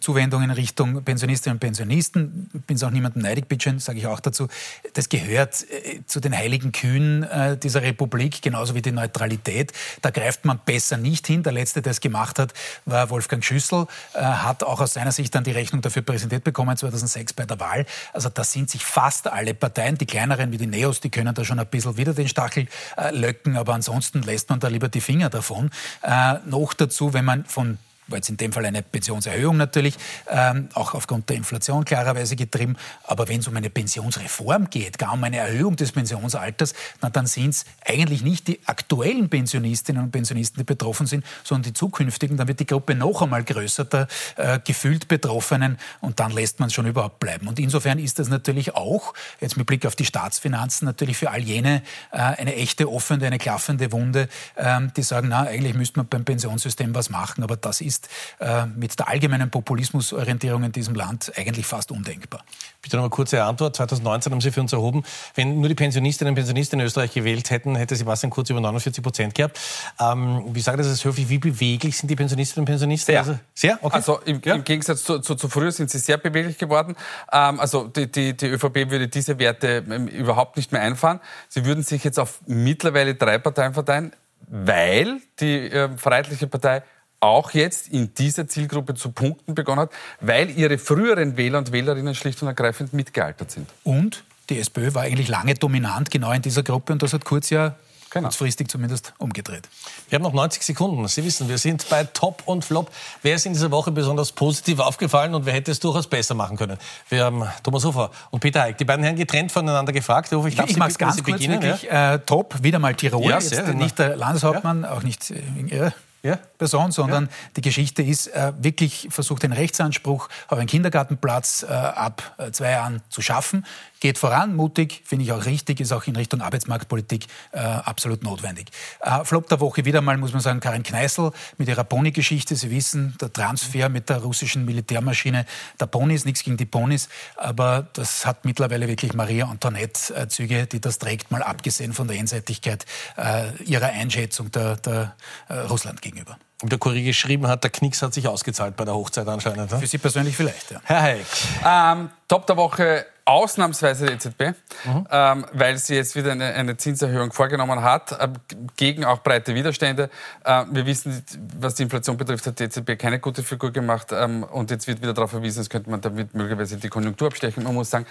Zuwendungen 0.01 0.49
in 0.49 0.55
Richtung 0.55 1.03
Pensionistinnen 1.03 1.55
und 1.55 1.59
Pensionisten, 1.59 2.49
ich 2.53 2.61
bin 2.63 2.75
es 2.75 2.83
auch 2.83 2.89
niemandem 2.89 3.21
neidig, 3.21 3.47
bitte 3.47 3.79
sage 3.79 3.99
ich 3.99 4.07
auch 4.07 4.19
dazu. 4.19 4.47
Das 4.93 5.09
gehört 5.09 5.65
äh, 5.69 6.01
zu 6.05 6.19
den 6.19 6.35
heiligen 6.35 6.71
Kühen 6.71 7.23
äh, 7.23 7.57
dieser 7.57 7.81
Republik, 7.81 8.41
genauso 8.41 8.75
wie 8.75 8.81
die 8.81 8.91
Neutralität. 8.91 9.71
Da 10.01 10.09
greift 10.09 10.45
man 10.45 10.59
besser 10.65 10.97
nicht 10.97 11.27
hin. 11.27 11.43
Der 11.43 11.53
Letzte, 11.53 11.81
der 11.81 11.91
es 11.91 12.01
gemacht 12.01 12.39
hat, 12.39 12.53
war 12.85 13.09
Wolfgang 13.09 13.43
Schüssel, 13.43 13.87
äh, 14.13 14.21
hat 14.21 14.63
auch 14.63 14.81
aus 14.81 14.93
seiner 14.93 15.11
Sicht 15.11 15.33
dann 15.35 15.43
die 15.43 15.51
Rechnung 15.51 15.81
dafür 15.81 16.01
Präsident 16.01 16.43
bekommen, 16.43 16.75
2006 16.75 17.33
bei 17.33 17.45
der 17.45 17.59
Wahl. 17.59 17.85
Also 18.13 18.29
da 18.29 18.43
sind 18.43 18.69
sich 18.69 18.85
fast 18.85 19.27
alle 19.27 19.36
Parteien. 19.53 19.97
Die 19.97 20.05
kleineren 20.05 20.51
wie 20.51 20.57
die 20.57 20.67
Neos, 20.67 20.99
die 20.99 21.09
können 21.09 21.33
da 21.33 21.43
schon 21.45 21.59
ein 21.59 21.67
bisschen 21.67 21.97
wieder 21.97 22.13
den 22.13 22.27
Stachel 22.27 22.67
äh, 22.97 23.11
löcken, 23.11 23.57
aber 23.57 23.73
ansonsten 23.73 24.21
lässt 24.21 24.49
man 24.49 24.59
da 24.59 24.67
lieber 24.67 24.89
die 24.89 25.01
Finger 25.01 25.29
davon. 25.29 25.69
Äh, 26.01 26.35
noch 26.45 26.73
dazu, 26.73 27.13
wenn 27.13 27.25
man 27.25 27.45
von 27.45 27.77
war 28.07 28.17
jetzt 28.17 28.29
in 28.29 28.37
dem 28.37 28.51
Fall 28.51 28.65
eine 28.65 28.81
Pensionserhöhung 28.81 29.57
natürlich, 29.57 29.95
ähm, 30.29 30.69
auch 30.73 30.93
aufgrund 30.93 31.29
der 31.29 31.37
Inflation 31.37 31.85
klarerweise 31.85 32.35
getrieben. 32.35 32.75
Aber 33.03 33.27
wenn 33.27 33.39
es 33.39 33.47
um 33.47 33.55
eine 33.55 33.69
Pensionsreform 33.69 34.69
geht, 34.69 34.97
gar 34.97 35.13
um 35.13 35.23
eine 35.23 35.37
Erhöhung 35.37 35.75
des 35.75 35.91
Pensionsalters, 35.91 36.73
na, 37.01 37.09
dann 37.09 37.27
sind 37.27 37.49
es 37.49 37.65
eigentlich 37.85 38.23
nicht 38.23 38.47
die 38.47 38.59
aktuellen 38.65 39.29
Pensionistinnen 39.29 40.03
und 40.03 40.11
Pensionisten, 40.11 40.59
die 40.59 40.63
betroffen 40.63 41.07
sind, 41.07 41.25
sondern 41.43 41.63
die 41.63 41.73
zukünftigen. 41.73 42.37
Dann 42.37 42.47
wird 42.47 42.59
die 42.59 42.65
Gruppe 42.65 42.95
noch 42.95 43.21
einmal 43.21 43.43
größer, 43.43 43.85
der 43.85 44.07
äh, 44.35 44.59
gefühlt 44.63 45.07
Betroffenen, 45.07 45.77
und 46.01 46.19
dann 46.19 46.31
lässt 46.31 46.59
man 46.59 46.67
es 46.67 46.73
schon 46.73 46.85
überhaupt 46.85 47.19
bleiben. 47.19 47.47
Und 47.47 47.59
insofern 47.59 47.99
ist 47.99 48.19
das 48.19 48.29
natürlich 48.29 48.75
auch, 48.75 49.13
jetzt 49.41 49.57
mit 49.57 49.67
Blick 49.67 49.85
auf 49.85 49.95
die 49.95 50.05
Staatsfinanzen, 50.05 50.85
natürlich 50.85 51.17
für 51.17 51.31
all 51.31 51.41
jene 51.41 51.81
äh, 52.11 52.17
eine 52.17 52.55
echte 52.55 52.89
offene, 52.89 53.25
eine 53.25 53.37
klaffende 53.37 53.91
Wunde, 53.91 54.29
äh, 54.55 54.79
die 54.95 55.03
sagen, 55.03 55.29
na, 55.29 55.41
eigentlich 55.41 55.73
müsste 55.73 55.99
man 55.99 56.07
beim 56.07 56.25
Pensionssystem 56.25 56.93
was 56.95 57.09
machen, 57.09 57.43
aber 57.43 57.57
das 57.57 57.81
ist 57.81 57.96
ist 57.97 58.09
äh, 58.39 58.65
mit 58.65 58.97
der 58.99 59.07
allgemeinen 59.07 59.49
Populismusorientierung 59.49 60.63
in 60.63 60.71
diesem 60.71 60.95
Land 60.95 61.31
eigentlich 61.35 61.65
fast 61.65 61.91
undenkbar. 61.91 62.43
Bitte 62.81 62.97
noch 62.97 63.03
eine 63.03 63.09
kurze 63.09 63.43
Antwort. 63.43 63.75
2019 63.75 64.31
haben 64.31 64.41
Sie 64.41 64.51
für 64.51 64.61
uns 64.61 64.73
erhoben, 64.73 65.03
wenn 65.35 65.59
nur 65.59 65.69
die 65.69 65.75
Pensionistinnen 65.75 66.31
und 66.31 66.35
Pensionisten 66.35 66.79
in 66.79 66.85
Österreich 66.85 67.13
gewählt 67.13 67.49
hätten, 67.49 67.75
hätte 67.75 67.95
Sebastian 67.95 68.29
Kurz 68.29 68.49
über 68.49 68.61
49 68.61 69.03
Prozent 69.03 69.35
gehabt. 69.35 69.59
Ähm, 69.99 70.43
wie 70.53 70.61
sage 70.61 70.83
das 70.83 71.03
höflich, 71.03 71.29
wie 71.29 71.39
beweglich 71.39 71.97
sind 71.97 72.09
die 72.09 72.15
Pensionistinnen 72.15 72.63
und 72.63 72.65
Pensionisten? 72.65 73.13
Sehr. 73.13 73.19
Also, 73.19 73.39
sehr? 73.53 73.79
Okay. 73.81 73.95
Also 73.95 74.19
im, 74.25 74.41
ja. 74.43 74.55
im 74.55 74.63
Gegensatz 74.63 75.03
zu, 75.03 75.19
zu, 75.19 75.35
zu, 75.35 75.49
früher 75.49 75.71
sind 75.71 75.89
sie 75.89 75.99
sehr 75.99 76.17
beweglich 76.17 76.57
geworden. 76.57 76.95
Ähm, 77.31 77.59
also 77.59 77.87
die, 77.87 78.11
die, 78.11 78.35
die 78.35 78.47
ÖVP 78.47 78.89
würde 78.89 79.07
diese 79.07 79.39
Werte 79.39 79.83
ähm, 79.89 80.07
überhaupt 80.07 80.57
nicht 80.57 80.71
mehr 80.71 80.81
einfahren. 80.81 81.19
Sie 81.49 81.65
würden 81.65 81.83
sich 81.83 82.03
jetzt 82.03 82.19
auf 82.19 82.41
mittlerweile 82.45 83.15
drei 83.15 83.37
Parteien 83.37 83.73
verteilen, 83.73 84.13
weil 84.47 85.19
die 85.39 85.69
äh, 85.69 85.97
Freiheitliche 85.97 86.47
Partei 86.47 86.83
auch 87.19 87.51
jetzt 87.51 87.87
in 87.89 88.13
dieser 88.13 88.47
Zielgruppe 88.47 88.93
zu 88.93 89.11
punkten 89.11 89.55
begonnen 89.55 89.81
hat, 89.81 89.91
weil 90.21 90.49
ihre 90.51 90.77
früheren 90.77 91.37
Wähler 91.37 91.57
und 91.59 91.71
Wählerinnen 91.71 92.15
schlicht 92.15 92.41
und 92.41 92.47
ergreifend 92.47 92.93
mitgealtert 92.93 93.51
sind. 93.51 93.69
Und 93.83 94.23
die 94.49 94.59
SPÖ 94.59 94.93
war 94.93 95.03
eigentlich 95.03 95.27
lange 95.27 95.55
dominant 95.55 96.11
genau 96.11 96.31
in 96.31 96.41
dieser 96.41 96.63
Gruppe 96.63 96.93
und 96.93 97.03
das 97.03 97.13
hat 97.13 97.25
Kurz 97.25 97.49
ja 97.49 97.75
Genau. 98.09 98.29
kurzfristig 98.29 98.69
zumindest 98.69 99.13
umgedreht. 99.17 99.67
Wir 100.09 100.15
haben 100.15 100.23
noch 100.23 100.31
90 100.33 100.63
Sekunden. 100.63 101.05
Sie 101.09 101.25
wissen, 101.25 101.49
wir 101.49 101.57
sind 101.57 101.89
bei 101.89 102.05
Top 102.05 102.43
und 102.45 102.63
Flop. 102.63 102.89
Wer 103.21 103.35
ist 103.35 103.45
in 103.45 103.51
dieser 103.51 103.69
Woche 103.69 103.91
besonders 103.91 104.31
positiv 104.31 104.79
aufgefallen 104.79 105.35
und 105.35 105.45
wer 105.45 105.53
hätte 105.53 105.71
es 105.71 105.81
durchaus 105.81 106.07
besser 106.07 106.33
machen 106.33 106.55
können? 106.55 106.77
Wir 107.09 107.25
haben 107.25 107.43
Thomas 107.63 107.83
Hofer 107.83 108.11
und 108.31 108.39
Peter 108.39 108.61
Heik, 108.61 108.77
die 108.77 108.85
beiden 108.85 109.03
Herren 109.03 109.17
getrennt 109.17 109.51
voneinander 109.51 109.91
gefragt. 109.91 110.31
Ich, 110.31 110.45
ich, 110.45 110.57
ich 110.57 110.77
mache 110.77 110.91
es 110.91 110.97
ganz 110.97 111.15
kurz, 111.17 111.25
beginnen, 111.25 111.61
wirklich. 111.61 111.83
Ja? 111.83 112.13
Äh, 112.13 112.19
top, 112.19 112.63
wieder 112.63 112.79
mal 112.79 112.95
Tirol. 112.95 113.29
Ja, 113.29 113.41
sehr, 113.41 113.65
Jetzt 113.65 113.75
nicht 113.75 113.99
der 113.99 114.15
Landeshauptmann, 114.15 114.83
ja. 114.83 114.93
auch 114.93 115.03
nicht 115.03 115.29
äh, 115.31 115.91
ja? 116.23 116.39
Person, 116.57 116.91
sondern 116.91 117.25
ja. 117.25 117.31
die 117.55 117.61
Geschichte 117.61 118.01
ist 118.01 118.27
äh, 118.27 118.53
wirklich 118.57 119.07
versucht, 119.09 119.43
den 119.43 119.53
Rechtsanspruch 119.53 120.29
auf 120.47 120.57
einen 120.57 120.67
Kindergartenplatz 120.67 121.63
äh, 121.63 121.71
ab 121.71 122.35
äh, 122.37 122.51
zwei 122.51 122.71
Jahren 122.71 123.01
zu 123.09 123.21
schaffen. 123.21 123.65
Geht 123.99 124.17
voran, 124.17 124.55
mutig, 124.55 125.01
finde 125.05 125.25
ich 125.25 125.31
auch 125.31 125.45
richtig, 125.45 125.79
ist 125.79 125.91
auch 125.91 126.05
in 126.05 126.15
Richtung 126.15 126.41
Arbeitsmarktpolitik 126.41 127.25
äh, 127.51 127.59
absolut 127.59 128.23
notwendig. 128.23 128.69
Äh, 128.99 129.23
Flop 129.23 129.47
der 129.49 129.59
Woche 129.59 129.85
wieder 129.85 130.01
mal, 130.01 130.17
muss 130.17 130.33
man 130.33 130.41
sagen, 130.41 130.59
Karin 130.59 130.83
Kneißl 130.83 131.31
mit 131.57 131.67
ihrer 131.67 131.83
Pony-Geschichte. 131.83 132.55
Sie 132.55 132.69
wissen, 132.69 133.15
der 133.19 133.33
Transfer 133.33 133.89
mit 133.89 134.09
der 134.09 134.17
russischen 134.17 134.65
Militärmaschine 134.65 135.45
der 135.79 135.87
Ponys, 135.87 136.25
nichts 136.25 136.43
gegen 136.43 136.57
die 136.57 136.65
Ponys, 136.65 137.09
aber 137.37 137.87
das 137.93 138.25
hat 138.25 138.45
mittlerweile 138.45 138.87
wirklich 138.87 139.13
Maria 139.13 139.47
Antoinette-Züge, 139.47 140.67
die 140.67 140.79
das 140.79 140.99
trägt, 140.99 141.31
mal 141.31 141.41
abgesehen 141.41 141.93
von 141.93 142.07
der 142.07 142.19
Einseitigkeit 142.19 142.85
äh, 143.17 143.51
ihrer 143.63 143.87
Einschätzung 143.87 144.51
der, 144.51 144.75
der 144.75 145.15
äh, 145.49 145.55
Russland 145.55 146.01
gegenüber. 146.17 146.37
Und 146.61 146.71
der 146.71 146.79
Kurier 146.79 147.03
geschrieben 147.03 147.47
hat, 147.47 147.63
der 147.63 147.69
Knicks 147.69 148.01
hat 148.01 148.13
sich 148.13 148.27
ausgezahlt 148.27 148.75
bei 148.75 148.85
der 148.85 148.95
Hochzeit 148.95 149.27
anscheinend. 149.27 149.71
Ne? 149.71 149.79
Für 149.79 149.87
Sie 149.87 149.99
persönlich 149.99 150.35
vielleicht, 150.35 150.71
ja. 150.71 150.81
Herr 150.83 151.01
Heik. 151.01 151.25
Ähm, 151.63 152.09
Top 152.27 152.47
der 152.47 152.57
Woche 152.57 153.05
ausnahmsweise 153.25 154.05
die 154.05 154.13
EZB, 154.13 154.41
mhm. 154.85 155.07
ähm, 155.11 155.45
weil 155.51 155.77
sie 155.77 155.95
jetzt 155.95 156.15
wieder 156.15 156.31
eine, 156.31 156.45
eine, 156.53 156.77
Zinserhöhung 156.77 157.33
vorgenommen 157.33 157.81
hat, 157.81 158.13
äh, 158.13 158.29
gegen 158.77 159.03
auch 159.03 159.21
breite 159.21 159.53
Widerstände. 159.53 160.09
Äh, 160.45 160.63
wir 160.71 160.85
wissen, 160.85 161.23
was 161.59 161.75
die 161.75 161.83
Inflation 161.83 162.15
betrifft, 162.15 162.47
hat 162.47 162.59
die 162.59 162.63
EZB 162.63 162.97
keine 162.97 163.19
gute 163.19 163.43
Figur 163.43 163.71
gemacht 163.71 164.13
ähm, 164.13 164.43
und 164.43 164.71
jetzt 164.71 164.87
wird 164.87 165.01
wieder 165.01 165.13
darauf 165.13 165.31
verwiesen, 165.31 165.59
es 165.59 165.69
könnte 165.69 165.89
man 165.89 165.99
damit 165.99 166.33
möglicherweise 166.33 166.77
die 166.77 166.87
Konjunktur 166.87 167.27
abstechen. 167.27 167.63
Man 167.63 167.73
muss 167.73 167.89
sagen, 167.89 168.05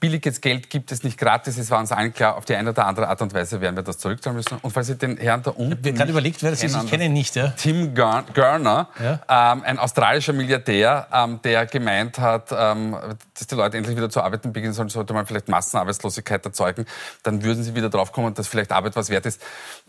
billiges 0.00 0.40
Geld 0.40 0.70
gibt 0.70 0.92
es 0.92 1.02
nicht 1.02 1.18
gratis. 1.18 1.56
Es 1.56 1.70
war 1.70 1.78
uns 1.78 1.92
allen 1.92 2.12
klar, 2.12 2.36
auf 2.36 2.44
die 2.44 2.54
eine 2.54 2.70
oder 2.70 2.86
andere 2.86 3.08
Art 3.08 3.22
und 3.22 3.32
Weise 3.32 3.60
werden 3.60 3.76
wir 3.76 3.82
das 3.82 3.98
zurückzahlen 3.98 4.36
müssen. 4.36 4.58
Und 4.60 4.70
falls 4.72 4.88
Sie 4.88 4.96
den 4.96 5.16
Herrn 5.16 5.42
da 5.42 5.50
unten. 5.50 5.72
Ich 5.72 5.78
habe 5.78 5.92
gerade 5.92 6.10
überlegt, 6.10 6.42
wer 6.42 6.50
das 6.50 6.62
ist. 6.62 6.76
Ich 6.76 6.90
kenne 6.90 7.06
ihn 7.06 7.12
nicht. 7.12 7.34
Ja? 7.36 7.48
Tim 7.56 7.94
Gurner, 7.94 8.88
ja? 9.00 9.52
ähm, 9.52 9.62
ein 9.64 9.78
australischer 9.78 10.32
Milliardär, 10.32 11.06
ähm, 11.12 11.40
der 11.42 11.66
gemeint 11.66 12.18
hat, 12.18 12.50
ähm, 12.52 12.96
dass 13.34 13.46
die 13.46 13.54
Leute 13.54 13.76
endlich 13.76 13.96
wieder 13.96 14.10
zu 14.10 14.20
arbeiten 14.20 14.52
beginnen 14.52 14.74
sollen, 14.74 14.88
sollte 14.88 15.14
man 15.14 15.26
vielleicht 15.26 15.48
Massenarbeitslosigkeit 15.48 16.44
erzeugen. 16.44 16.84
Dann 17.22 17.42
würden 17.42 17.62
sie 17.62 17.74
wieder 17.74 17.90
drauf 17.90 18.12
kommen, 18.12 18.34
dass 18.34 18.48
vielleicht 18.48 18.72
Arbeit 18.72 18.96
was 18.96 19.10
wert 19.10 19.26
ist. 19.26 19.40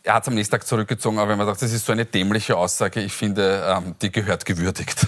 Er 0.05 0.13
hat 0.13 0.21
es 0.21 0.27
am 0.27 0.35
nächsten 0.35 0.51
Tag 0.51 0.67
zurückgezogen, 0.67 1.17
aber 1.17 1.31
wenn 1.31 1.39
man 1.39 1.47
sagt, 1.47 1.63
das 1.63 1.71
ist 1.71 1.83
so 1.83 1.91
eine 1.91 2.05
dämliche 2.05 2.55
Aussage, 2.55 3.01
ich 3.01 3.11
finde, 3.11 3.65
ähm, 3.67 3.95
die 4.03 4.11
gehört 4.11 4.45
gewürdigt. 4.45 5.07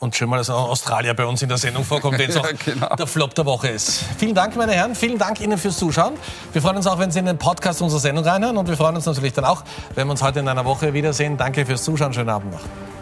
Und 0.00 0.14
schön 0.14 0.28
mal, 0.28 0.36
dass 0.36 0.50
auch 0.50 0.68
Australier 0.68 1.14
bei 1.14 1.24
uns 1.24 1.40
in 1.40 1.48
der 1.48 1.56
Sendung 1.56 1.82
vorkommt, 1.82 2.18
wenn 2.18 2.28
es 2.28 2.36
auch 2.36 2.46
genau. 2.62 2.94
der 2.94 3.06
Flop 3.06 3.34
der 3.34 3.46
Woche 3.46 3.68
ist. 3.68 4.04
Vielen 4.18 4.34
Dank, 4.34 4.54
meine 4.54 4.72
Herren. 4.72 4.94
Vielen 4.94 5.16
Dank 5.16 5.40
Ihnen 5.40 5.56
fürs 5.56 5.78
Zuschauen. 5.78 6.12
Wir 6.52 6.60
freuen 6.60 6.76
uns 6.76 6.86
auch, 6.86 6.98
wenn 6.98 7.10
Sie 7.10 7.20
in 7.20 7.24
den 7.24 7.38
Podcast 7.38 7.80
unserer 7.80 8.00
Sendung 8.00 8.22
reinhören. 8.22 8.58
Und 8.58 8.68
wir 8.68 8.76
freuen 8.76 8.96
uns 8.96 9.06
natürlich 9.06 9.32
dann 9.32 9.46
auch, 9.46 9.64
wenn 9.94 10.06
wir 10.06 10.10
uns 10.10 10.22
heute 10.22 10.40
in 10.40 10.48
einer 10.48 10.66
Woche 10.66 10.92
wiedersehen. 10.92 11.38
Danke 11.38 11.64
fürs 11.64 11.82
Zuschauen. 11.82 12.12
Schönen 12.12 12.28
Abend 12.28 12.52
noch. 12.52 12.93